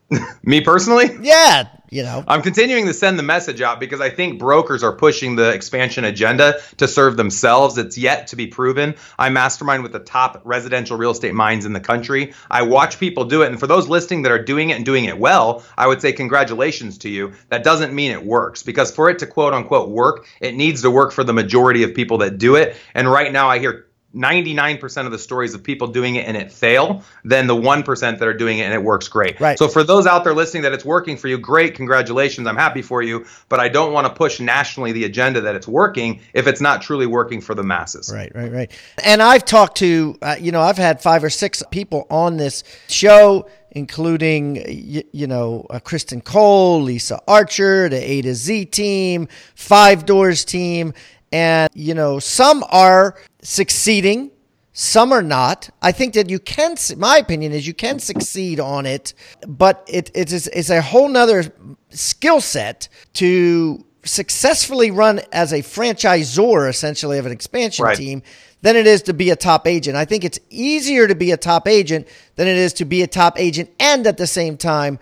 Me 0.44 0.62
personally? 0.62 1.10
Yeah, 1.22 1.68
you 1.90 2.04
know. 2.04 2.24
I'm 2.28 2.42
continuing 2.42 2.86
to 2.86 2.94
send 2.94 3.20
the 3.20 3.24
message 3.24 3.62
out 3.62 3.80
because 3.80 4.00
I 4.00 4.10
think 4.10 4.40
brokers 4.40 4.82
are 4.82 4.94
pushing 4.94 5.36
the 5.36 5.52
expansion 5.52 6.06
agenda 6.06 6.60
to 6.78 6.88
serve 6.88 7.18
themselves. 7.18 7.78
It's 7.78 7.98
yet 7.98 8.28
to 8.28 8.38
be 8.38 8.48
proven. 8.48 8.96
I 9.20 9.30
mastermind 9.30 9.84
with 9.84 9.92
the 9.92 10.00
top 10.00 10.42
residential 10.46 10.98
real 10.98 11.12
estate 11.12 11.34
minds 11.34 11.66
in 11.66 11.74
the 11.74 11.82
country. 11.82 12.34
I 12.50 12.62
watch 12.62 13.00
people 13.00 13.26
do 13.26 13.42
it. 13.42 13.50
And 13.50 13.60
for 13.60 13.68
those 13.68 13.90
listening 13.90 14.22
that 14.22 14.32
are 14.32 14.44
doing 14.44 14.70
it 14.70 14.78
and 14.78 14.86
doing 14.86 15.06
it 15.06 15.18
well, 15.18 15.64
I 15.78 15.88
would 15.88 16.02
say 16.02 16.14
congratulations 16.14 16.98
to 17.00 17.10
you. 17.10 17.34
That 17.50 17.66
doesn't 17.66 17.94
mean 17.94 18.12
it 18.12 18.26
works 18.26 18.64
because 18.64 18.92
for 18.92 19.10
it 19.10 19.20
to 19.20 19.28
quote 19.28 19.54
unquote 19.54 19.90
work, 19.90 20.26
it 20.40 20.56
needs 20.56 20.84
to 20.84 20.92
work 20.92 21.12
for 21.12 21.26
the 21.26 21.34
majority 21.34 21.84
of 21.84 21.94
people 21.94 22.20
that 22.20 22.38
do 22.38 22.56
it. 22.56 22.78
And 22.94 23.12
right 23.12 23.32
now 23.32 23.50
I 23.50 23.60
hear 23.60 23.87
99% 24.18 25.06
of 25.06 25.12
the 25.12 25.20
stories 25.20 25.54
of 25.54 25.64
people 25.64 25.88
doing 25.88 26.16
it 26.16 26.28
and 26.28 26.36
it 26.36 26.52
fail 26.52 27.04
than 27.24 27.48
the 27.48 27.56
1% 27.56 28.20
that 28.20 28.28
are 28.28 28.34
doing 28.34 28.60
it 28.60 28.64
and 28.64 28.74
it 28.74 28.84
works 28.84 29.08
great. 29.08 29.40
Right. 29.40 29.58
So 29.58 29.68
for 29.68 29.84
those 29.84 30.08
out 30.08 30.24
there 30.24 30.34
listening 30.34 30.64
that 30.64 30.74
it's 30.74 30.84
working 30.84 31.18
for 31.18 31.28
you, 31.28 31.38
great, 31.38 31.76
congratulations. 31.76 32.48
I'm 32.48 32.58
happy 32.58 32.82
for 32.82 33.02
you, 33.02 33.26
but 33.48 33.60
I 33.60 33.70
don't 33.70 33.94
want 33.94 34.08
to 34.08 34.14
push 34.14 34.40
nationally 34.40 34.92
the 34.92 35.06
agenda 35.06 35.42
that 35.42 35.56
it's 35.56 35.68
working 35.68 36.22
if 36.34 36.48
it's 36.48 36.62
not 36.62 36.82
truly 36.82 37.06
working 37.06 37.40
for 37.40 37.54
the 37.54 37.64
masses. 37.64 38.12
Right, 38.14 38.32
right, 38.34 38.52
right. 38.52 38.72
And 39.04 39.22
I've 39.22 39.46
talked 39.46 39.78
to, 39.78 40.18
uh, 40.22 40.36
you 40.40 40.52
know, 40.52 40.62
I've 40.62 40.78
had 40.78 41.02
five 41.02 41.24
or 41.24 41.30
six 41.30 41.64
people 41.72 42.08
on 42.10 42.38
this 42.38 42.64
show 42.88 43.48
including 43.72 44.56
you, 44.68 45.04
you 45.12 45.28
know 45.28 45.68
uh, 45.70 45.80
Kristen 45.80 46.22
Cole, 46.22 46.82
Lisa 46.82 47.20
Archer, 47.28 47.90
the 47.90 47.98
A 47.98 48.22
to 48.24 48.34
Z 48.34 48.66
team, 48.66 49.28
Five 49.56 50.06
Doors 50.06 50.46
team, 50.46 50.94
and, 51.32 51.70
you 51.74 51.94
know, 51.94 52.20
some 52.20 52.64
are 52.70 53.16
succeeding, 53.42 54.32
some 54.74 55.12
are 55.12 55.24
not. 55.24 55.70
I 55.82 55.92
think 55.92 56.14
that 56.14 56.30
you 56.30 56.40
can, 56.40 56.76
my 56.98 57.18
opinion 57.18 57.52
is 57.52 57.66
you 57.66 57.74
can 57.74 58.00
succeed 58.00 58.60
on 58.60 58.86
it, 58.86 59.14
but 59.48 59.84
it, 59.88 60.12
it 60.14 60.32
is, 60.32 60.48
it's 60.48 60.70
a 60.70 60.82
whole 60.82 61.10
nother 61.10 61.52
skill 61.90 62.42
set 62.42 62.88
to 63.14 63.84
successfully 64.04 64.92
run 64.92 65.20
as 65.32 65.52
a 65.52 65.62
franchisor, 65.62 66.70
essentially, 66.70 67.18
of 67.18 67.26
an 67.26 67.32
expansion 67.32 67.86
right. 67.86 67.98
team 67.98 68.22
than 68.62 68.76
it 68.76 68.88
is 68.88 69.02
to 69.04 69.14
be 69.14 69.30
a 69.30 69.36
top 69.36 69.68
agent. 69.68 69.98
I 69.98 70.06
think 70.06 70.24
it's 70.24 70.40
easier 70.50 71.08
to 71.08 71.16
be 71.16 71.32
a 71.32 71.38
top 71.38 71.68
agent 71.68 72.08
than 72.36 72.48
it 72.48 72.58
is 72.58 72.74
to 72.74 72.86
be 72.86 73.02
a 73.02 73.08
top 73.08 73.40
agent 73.40 73.70
and 73.80 74.06
at 74.08 74.18
the 74.18 74.28
same 74.28 74.58
time 74.58 75.00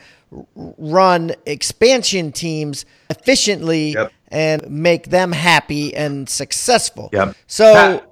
run 0.56 1.34
expansion 1.45 2.32
teams 2.32 2.86
efficiently 3.10 3.91
yep 3.91 4.12
and 4.36 4.69
make 4.69 5.10
them 5.10 5.32
happy 5.32 5.95
and 5.95 6.28
successful. 6.28 7.10
Yeah. 7.13 7.34
So 7.48 7.74
Pat, 7.74 8.10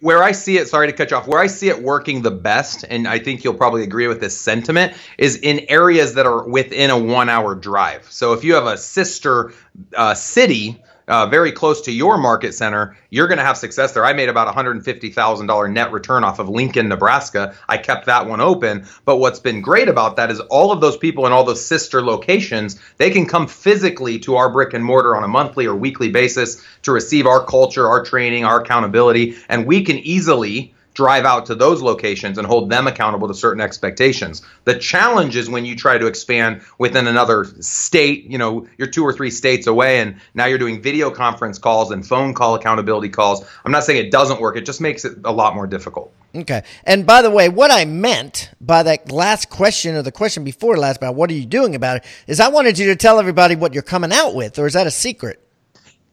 where 0.00 0.22
I 0.22 0.32
see 0.32 0.58
it, 0.58 0.68
sorry 0.68 0.86
to 0.86 0.92
cut 0.92 1.10
you 1.10 1.16
off, 1.16 1.26
where 1.26 1.40
I 1.40 1.48
see 1.48 1.68
it 1.68 1.82
working 1.82 2.22
the 2.22 2.30
best, 2.30 2.84
and 2.88 3.08
I 3.08 3.18
think 3.18 3.42
you'll 3.42 3.54
probably 3.54 3.82
agree 3.82 4.06
with 4.06 4.20
this 4.20 4.38
sentiment, 4.38 4.92
is 5.18 5.36
in 5.36 5.66
areas 5.68 6.14
that 6.14 6.26
are 6.26 6.48
within 6.48 6.90
a 6.90 6.98
one 6.98 7.28
hour 7.28 7.54
drive. 7.54 8.10
So 8.10 8.32
if 8.32 8.44
you 8.44 8.54
have 8.54 8.66
a 8.66 8.76
sister 8.76 9.52
uh, 9.96 10.14
city 10.14 10.80
uh, 11.08 11.26
very 11.26 11.52
close 11.52 11.82
to 11.82 11.92
your 11.92 12.18
market 12.18 12.54
center, 12.54 12.96
you're 13.10 13.28
going 13.28 13.38
to 13.38 13.44
have 13.44 13.56
success 13.56 13.92
there. 13.92 14.04
I 14.04 14.12
made 14.12 14.28
about 14.28 14.52
$150,000 14.54 15.72
net 15.72 15.92
return 15.92 16.24
off 16.24 16.38
of 16.38 16.48
Lincoln, 16.48 16.88
Nebraska. 16.88 17.54
I 17.68 17.78
kept 17.78 18.06
that 18.06 18.26
one 18.26 18.40
open. 18.40 18.86
But 19.04 19.16
what's 19.16 19.40
been 19.40 19.60
great 19.60 19.88
about 19.88 20.16
that 20.16 20.30
is 20.30 20.40
all 20.40 20.72
of 20.72 20.80
those 20.80 20.96
people 20.96 21.26
in 21.26 21.32
all 21.32 21.44
those 21.44 21.64
sister 21.64 22.02
locations, 22.02 22.80
they 22.98 23.10
can 23.10 23.26
come 23.26 23.46
physically 23.46 24.18
to 24.20 24.36
our 24.36 24.50
brick 24.50 24.74
and 24.74 24.84
mortar 24.84 25.16
on 25.16 25.24
a 25.24 25.28
monthly 25.28 25.66
or 25.66 25.74
weekly 25.74 26.10
basis 26.10 26.64
to 26.82 26.92
receive 26.92 27.26
our 27.26 27.44
culture, 27.44 27.88
our 27.88 28.04
training, 28.04 28.44
our 28.44 28.60
accountability, 28.60 29.36
and 29.48 29.66
we 29.66 29.84
can 29.84 29.98
easily 29.98 30.74
drive 30.94 31.24
out 31.24 31.46
to 31.46 31.54
those 31.54 31.82
locations 31.82 32.38
and 32.38 32.46
hold 32.46 32.70
them 32.70 32.86
accountable 32.86 33.28
to 33.28 33.34
certain 33.34 33.60
expectations. 33.60 34.42
The 34.64 34.78
challenge 34.78 35.36
is 35.36 35.48
when 35.48 35.64
you 35.64 35.76
try 35.76 35.98
to 35.98 36.06
expand 36.06 36.62
within 36.78 37.06
another 37.06 37.44
state, 37.60 38.24
you 38.24 38.38
know, 38.38 38.66
you're 38.78 38.88
two 38.88 39.04
or 39.04 39.12
three 39.12 39.30
states 39.30 39.66
away 39.66 40.00
and 40.00 40.16
now 40.34 40.46
you're 40.46 40.58
doing 40.58 40.82
video 40.82 41.10
conference 41.10 41.58
calls 41.58 41.90
and 41.90 42.06
phone 42.06 42.34
call 42.34 42.54
accountability 42.54 43.08
calls. 43.08 43.44
I'm 43.64 43.72
not 43.72 43.84
saying 43.84 44.04
it 44.04 44.10
doesn't 44.10 44.40
work, 44.40 44.56
it 44.56 44.66
just 44.66 44.80
makes 44.80 45.04
it 45.04 45.18
a 45.24 45.32
lot 45.32 45.54
more 45.54 45.66
difficult. 45.66 46.12
Okay. 46.34 46.62
And 46.84 47.06
by 47.06 47.20
the 47.20 47.30
way, 47.30 47.48
what 47.48 47.70
I 47.70 47.84
meant 47.84 48.50
by 48.60 48.82
that 48.84 49.10
last 49.10 49.50
question 49.50 49.94
or 49.96 50.02
the 50.02 50.12
question 50.12 50.44
before 50.44 50.76
last 50.78 50.96
about 50.96 51.14
what 51.14 51.30
are 51.30 51.34
you 51.34 51.44
doing 51.44 51.74
about 51.74 51.98
it 51.98 52.04
is 52.26 52.40
I 52.40 52.48
wanted 52.48 52.78
you 52.78 52.86
to 52.86 52.96
tell 52.96 53.18
everybody 53.18 53.54
what 53.54 53.74
you're 53.74 53.82
coming 53.82 54.12
out 54.12 54.34
with, 54.34 54.58
or 54.58 54.66
is 54.66 54.72
that 54.72 54.86
a 54.86 54.90
secret? 54.90 55.40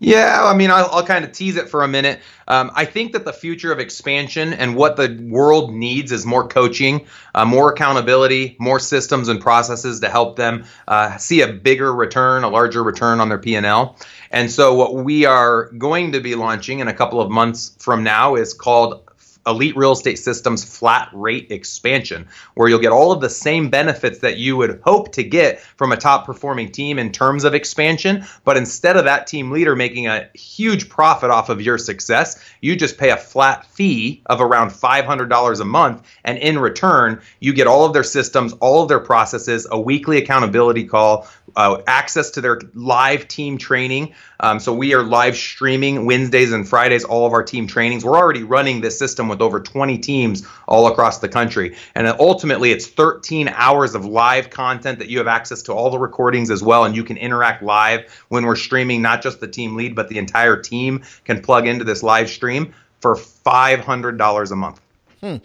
Yeah, 0.01 0.45
I 0.45 0.55
mean, 0.55 0.71
I'll, 0.71 0.89
I'll, 0.91 1.05
kind 1.05 1.25
of 1.25 1.33
tease 1.33 1.57
it 1.57 1.67
for 1.67 1.83
a 1.83 1.87
minute. 1.87 2.21
Um, 2.47 2.71
I 2.73 2.85
think 2.85 3.11
that 3.11 3.25
the 3.25 3.33
future 3.33 3.73
of 3.73 3.79
expansion 3.79 4.53
and 4.53 4.77
what 4.77 4.95
the 4.95 5.19
world 5.29 5.73
needs 5.73 6.13
is 6.13 6.25
more 6.25 6.47
coaching, 6.47 7.05
uh, 7.35 7.43
more 7.43 7.73
accountability, 7.73 8.55
more 8.59 8.79
systems 8.79 9.27
and 9.27 9.41
processes 9.41 9.99
to 9.99 10.09
help 10.09 10.37
them 10.37 10.63
uh, 10.87 11.17
see 11.17 11.41
a 11.41 11.51
bigger 11.51 11.93
return, 11.93 12.45
a 12.45 12.49
larger 12.49 12.81
return 12.81 13.19
on 13.19 13.27
their 13.27 13.37
P&L. 13.37 13.97
And 14.31 14.49
so, 14.49 14.73
what 14.73 14.95
we 14.95 15.25
are 15.25 15.65
going 15.71 16.13
to 16.13 16.21
be 16.21 16.35
launching 16.35 16.79
in 16.79 16.87
a 16.87 16.93
couple 16.93 17.19
of 17.19 17.29
months 17.29 17.75
from 17.79 18.01
now 18.01 18.35
is 18.35 18.53
called 18.53 19.08
Elite 19.49 19.75
Real 19.75 19.93
Estate 19.93 20.19
Systems 20.19 20.63
flat 20.63 21.09
rate 21.13 21.51
expansion, 21.51 22.27
where 22.53 22.69
you'll 22.69 22.79
get 22.79 22.91
all 22.91 23.11
of 23.11 23.21
the 23.21 23.29
same 23.29 23.69
benefits 23.69 24.19
that 24.19 24.37
you 24.37 24.55
would 24.57 24.81
hope 24.83 25.11
to 25.13 25.23
get 25.23 25.59
from 25.59 25.91
a 25.91 25.97
top 25.97 26.25
performing 26.25 26.71
team 26.71 26.99
in 26.99 27.11
terms 27.11 27.43
of 27.43 27.53
expansion. 27.53 28.23
But 28.43 28.57
instead 28.57 28.95
of 28.95 29.05
that 29.05 29.27
team 29.27 29.51
leader 29.51 29.75
making 29.75 30.07
a 30.07 30.29
huge 30.33 30.89
profit 30.89 31.29
off 31.31 31.49
of 31.49 31.61
your 31.61 31.77
success, 31.77 32.43
you 32.61 32.75
just 32.75 32.97
pay 32.97 33.09
a 33.09 33.17
flat 33.17 33.65
fee 33.65 34.21
of 34.27 34.41
around 34.41 34.69
$500 34.69 35.59
a 35.59 35.65
month. 35.65 36.07
And 36.23 36.37
in 36.37 36.59
return, 36.59 37.21
you 37.39 37.53
get 37.53 37.67
all 37.67 37.85
of 37.85 37.93
their 37.93 38.03
systems, 38.03 38.53
all 38.53 38.83
of 38.83 38.89
their 38.89 38.99
processes, 38.99 39.67
a 39.69 39.79
weekly 39.79 40.17
accountability 40.17 40.85
call, 40.85 41.27
uh, 41.55 41.81
access 41.87 42.31
to 42.31 42.41
their 42.41 42.59
live 42.73 43.27
team 43.27 43.57
training. 43.57 44.13
Um, 44.39 44.59
so 44.59 44.73
we 44.73 44.93
are 44.93 45.03
live 45.03 45.35
streaming 45.35 46.05
Wednesdays 46.05 46.51
and 46.51 46.67
Fridays 46.67 47.03
all 47.03 47.25
of 47.25 47.33
our 47.33 47.43
team 47.43 47.67
trainings. 47.67 48.05
We're 48.05 48.17
already 48.17 48.43
running 48.43 48.81
this 48.81 48.97
system 48.97 49.27
with 49.27 49.38
over 49.41 49.59
20 49.59 49.97
teams 49.97 50.47
all 50.67 50.87
across 50.87 51.19
the 51.19 51.29
country. 51.29 51.75
And 51.95 52.07
ultimately, 52.19 52.71
it's 52.71 52.87
13 52.87 53.47
hours 53.49 53.95
of 53.95 54.05
live 54.05 54.49
content 54.49 54.99
that 54.99 55.09
you 55.09 55.17
have 55.17 55.27
access 55.27 55.61
to 55.63 55.73
all 55.73 55.89
the 55.89 55.99
recordings 55.99 56.49
as 56.49 56.63
well. 56.63 56.85
And 56.85 56.95
you 56.95 57.03
can 57.03 57.17
interact 57.17 57.63
live 57.63 58.25
when 58.29 58.45
we're 58.45 58.55
streaming, 58.55 59.01
not 59.01 59.21
just 59.21 59.39
the 59.39 59.47
team 59.47 59.75
lead, 59.75 59.95
but 59.95 60.09
the 60.09 60.17
entire 60.17 60.61
team 60.61 61.03
can 61.25 61.41
plug 61.41 61.67
into 61.67 61.83
this 61.83 62.03
live 62.03 62.29
stream 62.29 62.73
for 63.01 63.15
$500 63.15 64.51
a 64.51 64.55
month. 64.55 64.81
Hmm. 65.21 65.37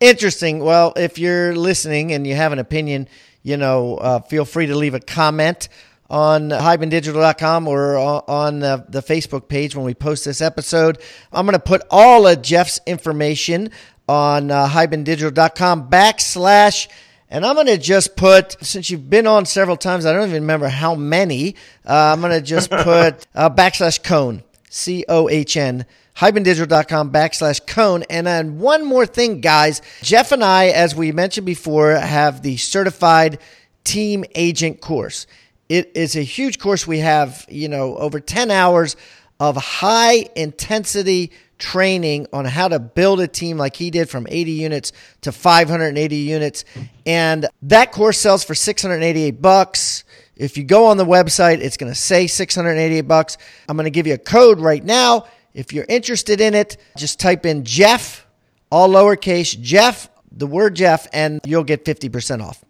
Interesting. 0.00 0.58
Well, 0.58 0.92
if 0.96 1.18
you're 1.18 1.54
listening 1.54 2.12
and 2.12 2.26
you 2.26 2.34
have 2.34 2.52
an 2.52 2.58
opinion, 2.58 3.08
you 3.42 3.56
know, 3.56 3.96
uh, 3.98 4.20
feel 4.20 4.44
free 4.44 4.66
to 4.66 4.74
leave 4.74 4.94
a 4.94 5.00
comment 5.00 5.68
on 6.12 6.50
hibandigital.com 6.50 7.66
or 7.66 7.96
on 7.96 8.60
the, 8.60 8.84
the 8.88 9.00
Facebook 9.00 9.48
page 9.48 9.74
when 9.74 9.86
we 9.86 9.94
post 9.94 10.26
this 10.26 10.42
episode. 10.42 10.98
I'm 11.32 11.46
going 11.46 11.54
to 11.54 11.58
put 11.58 11.82
all 11.90 12.26
of 12.26 12.42
Jeff's 12.42 12.80
information 12.86 13.70
on 14.06 14.50
uh, 14.50 14.68
hibandigital.com 14.68 15.88
backslash 15.88 16.88
and 17.30 17.46
I'm 17.46 17.54
going 17.54 17.66
to 17.68 17.78
just 17.78 18.14
put, 18.14 18.62
since 18.62 18.90
you've 18.90 19.08
been 19.08 19.26
on 19.26 19.46
several 19.46 19.78
times, 19.78 20.04
I 20.04 20.12
don't 20.12 20.28
even 20.28 20.42
remember 20.42 20.68
how 20.68 20.94
many, 20.94 21.56
uh, 21.86 22.12
I'm 22.12 22.20
going 22.20 22.32
to 22.32 22.42
just 22.42 22.70
put 22.70 23.26
uh, 23.34 23.48
backslash 23.48 24.02
cohn, 24.02 24.42
C 24.68 25.06
O 25.08 25.30
H 25.30 25.56
N, 25.56 25.86
hibandigital.com 26.16 27.10
backslash 27.10 27.66
cohn. 27.66 28.04
And 28.10 28.26
then 28.26 28.58
one 28.58 28.84
more 28.84 29.06
thing, 29.06 29.40
guys. 29.40 29.80
Jeff 30.02 30.30
and 30.30 30.44
I, 30.44 30.66
as 30.66 30.94
we 30.94 31.10
mentioned 31.10 31.46
before, 31.46 31.92
have 31.92 32.42
the 32.42 32.58
certified 32.58 33.38
team 33.82 34.26
agent 34.34 34.82
course. 34.82 35.26
It 35.72 35.92
is 35.94 36.16
a 36.16 36.22
huge 36.22 36.58
course. 36.58 36.86
We 36.86 36.98
have, 36.98 37.46
you 37.48 37.66
know, 37.66 37.96
over 37.96 38.20
10 38.20 38.50
hours 38.50 38.94
of 39.40 39.56
high 39.56 40.26
intensity 40.36 41.32
training 41.56 42.26
on 42.30 42.44
how 42.44 42.68
to 42.68 42.78
build 42.78 43.20
a 43.20 43.26
team 43.26 43.56
like 43.56 43.74
he 43.76 43.90
did 43.90 44.10
from 44.10 44.26
80 44.28 44.50
units 44.50 44.92
to 45.22 45.32
580 45.32 46.14
units. 46.14 46.66
And 47.06 47.46
that 47.62 47.90
course 47.90 48.18
sells 48.18 48.44
for 48.44 48.54
688 48.54 49.40
bucks. 49.40 50.04
If 50.36 50.58
you 50.58 50.64
go 50.64 50.88
on 50.88 50.98
the 50.98 51.06
website, 51.06 51.60
it's 51.60 51.78
going 51.78 51.90
to 51.90 51.98
say 51.98 52.26
688 52.26 53.00
bucks. 53.08 53.38
I'm 53.66 53.74
going 53.74 53.84
to 53.84 53.90
give 53.90 54.06
you 54.06 54.12
a 54.12 54.18
code 54.18 54.60
right 54.60 54.84
now. 54.84 55.24
If 55.54 55.72
you're 55.72 55.86
interested 55.88 56.42
in 56.42 56.52
it, 56.52 56.76
just 56.98 57.18
type 57.18 57.46
in 57.46 57.64
Jeff, 57.64 58.26
all 58.70 58.90
lowercase, 58.90 59.58
Jeff, 59.58 60.10
the 60.30 60.46
word 60.46 60.76
Jeff, 60.76 61.08
and 61.14 61.40
you'll 61.46 61.64
get 61.64 61.86
50% 61.86 62.42
off. 62.42 62.62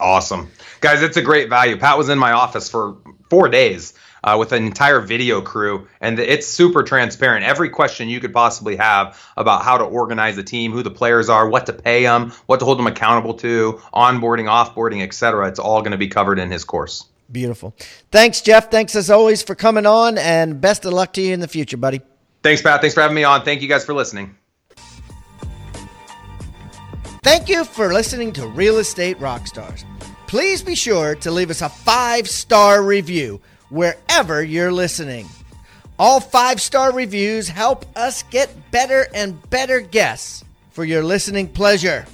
Awesome. 0.00 0.50
Guys, 0.80 1.02
it's 1.02 1.16
a 1.16 1.22
great 1.22 1.50
value. 1.50 1.76
Pat 1.76 1.98
was 1.98 2.08
in 2.08 2.18
my 2.18 2.32
office 2.32 2.70
for 2.70 2.96
four 3.28 3.48
days 3.48 3.94
uh, 4.24 4.36
with 4.38 4.52
an 4.52 4.64
entire 4.64 5.00
video 5.00 5.40
crew, 5.40 5.86
and 6.00 6.18
it's 6.18 6.46
super 6.46 6.82
transparent. 6.82 7.44
Every 7.44 7.68
question 7.68 8.08
you 8.08 8.20
could 8.20 8.32
possibly 8.32 8.76
have 8.76 9.20
about 9.36 9.62
how 9.62 9.78
to 9.78 9.84
organize 9.84 10.38
a 10.38 10.42
team, 10.42 10.72
who 10.72 10.82
the 10.82 10.90
players 10.90 11.28
are, 11.28 11.48
what 11.48 11.66
to 11.66 11.72
pay 11.72 12.02
them, 12.02 12.32
what 12.46 12.60
to 12.60 12.64
hold 12.64 12.78
them 12.78 12.86
accountable 12.86 13.34
to, 13.34 13.80
onboarding, 13.94 14.46
offboarding, 14.46 15.02
etc. 15.02 15.48
It's 15.48 15.58
all 15.58 15.80
going 15.80 15.92
to 15.92 15.98
be 15.98 16.08
covered 16.08 16.38
in 16.38 16.50
his 16.50 16.64
course. 16.64 17.06
Beautiful. 17.30 17.74
Thanks, 18.10 18.40
Jeff. 18.40 18.70
Thanks 18.70 18.96
as 18.96 19.10
always 19.10 19.42
for 19.42 19.54
coming 19.54 19.86
on, 19.86 20.18
and 20.18 20.60
best 20.60 20.84
of 20.84 20.92
luck 20.92 21.12
to 21.14 21.20
you 21.20 21.32
in 21.32 21.40
the 21.40 21.48
future, 21.48 21.76
buddy. 21.76 22.00
Thanks, 22.42 22.62
Pat. 22.62 22.80
Thanks 22.80 22.94
for 22.94 23.02
having 23.02 23.14
me 23.14 23.24
on. 23.24 23.44
Thank 23.44 23.62
you 23.62 23.68
guys 23.68 23.84
for 23.84 23.94
listening. 23.94 24.34
Thank 27.22 27.50
you 27.50 27.64
for 27.64 27.92
listening 27.92 28.32
to 28.32 28.46
Real 28.46 28.78
Estate 28.78 29.18
Rockstars. 29.18 29.84
Please 30.30 30.62
be 30.62 30.76
sure 30.76 31.16
to 31.16 31.30
leave 31.32 31.50
us 31.50 31.60
a 31.60 31.68
five 31.68 32.30
star 32.30 32.84
review 32.84 33.40
wherever 33.68 34.40
you're 34.40 34.70
listening. 34.70 35.26
All 35.98 36.20
five 36.20 36.60
star 36.60 36.92
reviews 36.92 37.48
help 37.48 37.84
us 37.96 38.22
get 38.22 38.70
better 38.70 39.08
and 39.12 39.50
better 39.50 39.80
guests 39.80 40.44
for 40.70 40.84
your 40.84 41.02
listening 41.02 41.48
pleasure. 41.48 42.06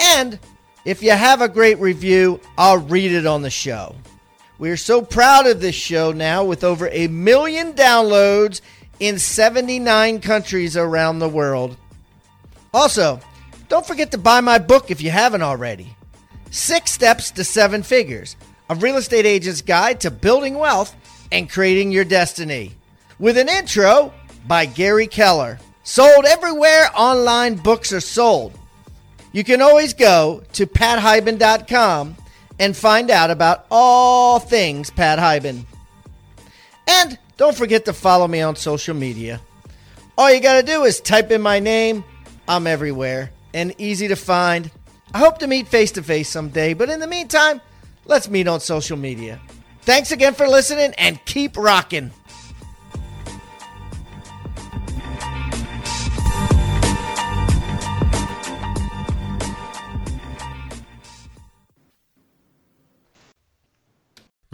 And 0.00 0.38
if 0.86 1.02
you 1.02 1.10
have 1.10 1.42
a 1.42 1.48
great 1.50 1.78
review, 1.78 2.40
I'll 2.56 2.78
read 2.78 3.12
it 3.12 3.26
on 3.26 3.42
the 3.42 3.50
show. 3.50 3.94
We 4.56 4.70
are 4.70 4.78
so 4.78 5.02
proud 5.02 5.46
of 5.46 5.60
this 5.60 5.74
show 5.74 6.12
now 6.12 6.42
with 6.42 6.64
over 6.64 6.88
a 6.88 7.06
million 7.08 7.74
downloads 7.74 8.62
in 8.98 9.18
79 9.18 10.22
countries 10.22 10.74
around 10.74 11.18
the 11.18 11.28
world. 11.28 11.76
Also, 12.72 13.20
don't 13.68 13.86
forget 13.86 14.10
to 14.12 14.18
buy 14.18 14.40
my 14.40 14.56
book 14.56 14.90
if 14.90 15.02
you 15.02 15.10
haven't 15.10 15.42
already 15.42 15.95
Six 16.50 16.92
Steps 16.92 17.30
to 17.32 17.44
Seven 17.44 17.82
Figures, 17.82 18.36
a 18.70 18.74
real 18.74 18.96
estate 18.96 19.26
agent's 19.26 19.62
guide 19.62 20.00
to 20.00 20.10
building 20.10 20.56
wealth 20.58 20.94
and 21.32 21.50
creating 21.50 21.92
your 21.92 22.04
destiny. 22.04 22.74
With 23.18 23.38
an 23.38 23.48
intro 23.48 24.12
by 24.46 24.66
Gary 24.66 25.06
Keller. 25.06 25.58
Sold 25.82 26.24
everywhere 26.24 26.90
online 26.96 27.56
books 27.56 27.92
are 27.92 28.00
sold. 28.00 28.52
You 29.32 29.44
can 29.44 29.62
always 29.62 29.94
go 29.94 30.42
to 30.54 30.66
pathiban.com 30.66 32.16
and 32.58 32.76
find 32.76 33.10
out 33.10 33.30
about 33.30 33.66
all 33.70 34.38
things 34.38 34.90
Pat 34.90 35.18
Hiban. 35.18 35.64
And 36.86 37.18
don't 37.36 37.56
forget 37.56 37.84
to 37.84 37.92
follow 37.92 38.26
me 38.26 38.40
on 38.40 38.56
social 38.56 38.94
media. 38.94 39.40
All 40.16 40.32
you 40.32 40.40
got 40.40 40.60
to 40.60 40.66
do 40.66 40.84
is 40.84 41.00
type 41.00 41.30
in 41.30 41.42
my 41.42 41.60
name. 41.60 42.02
I'm 42.48 42.66
everywhere 42.66 43.30
and 43.52 43.74
easy 43.78 44.08
to 44.08 44.16
find. 44.16 44.70
I 45.14 45.18
hope 45.18 45.38
to 45.38 45.46
meet 45.46 45.68
face 45.68 45.92
to 45.92 46.02
face 46.02 46.28
someday, 46.28 46.74
but 46.74 46.90
in 46.90 47.00
the 47.00 47.06
meantime, 47.06 47.60
let's 48.04 48.28
meet 48.28 48.48
on 48.48 48.60
social 48.60 48.96
media. 48.96 49.40
Thanks 49.82 50.12
again 50.12 50.34
for 50.34 50.48
listening 50.48 50.92
and 50.98 51.24
keep 51.24 51.56
rocking. 51.56 52.10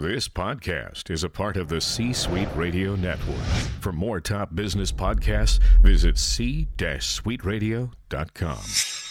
This 0.03 0.27
podcast 0.27 1.09
is 1.09 1.23
a 1.23 1.29
part 1.29 1.55
of 1.55 1.69
the 1.69 1.79
C 1.79 2.11
Suite 2.11 2.49
Radio 2.55 2.95
Network. 2.95 3.37
For 3.79 3.93
more 3.93 4.19
top 4.19 4.53
business 4.53 4.91
podcasts, 4.91 5.61
visit 5.81 6.17
c-suiteradio.com. 6.17 9.02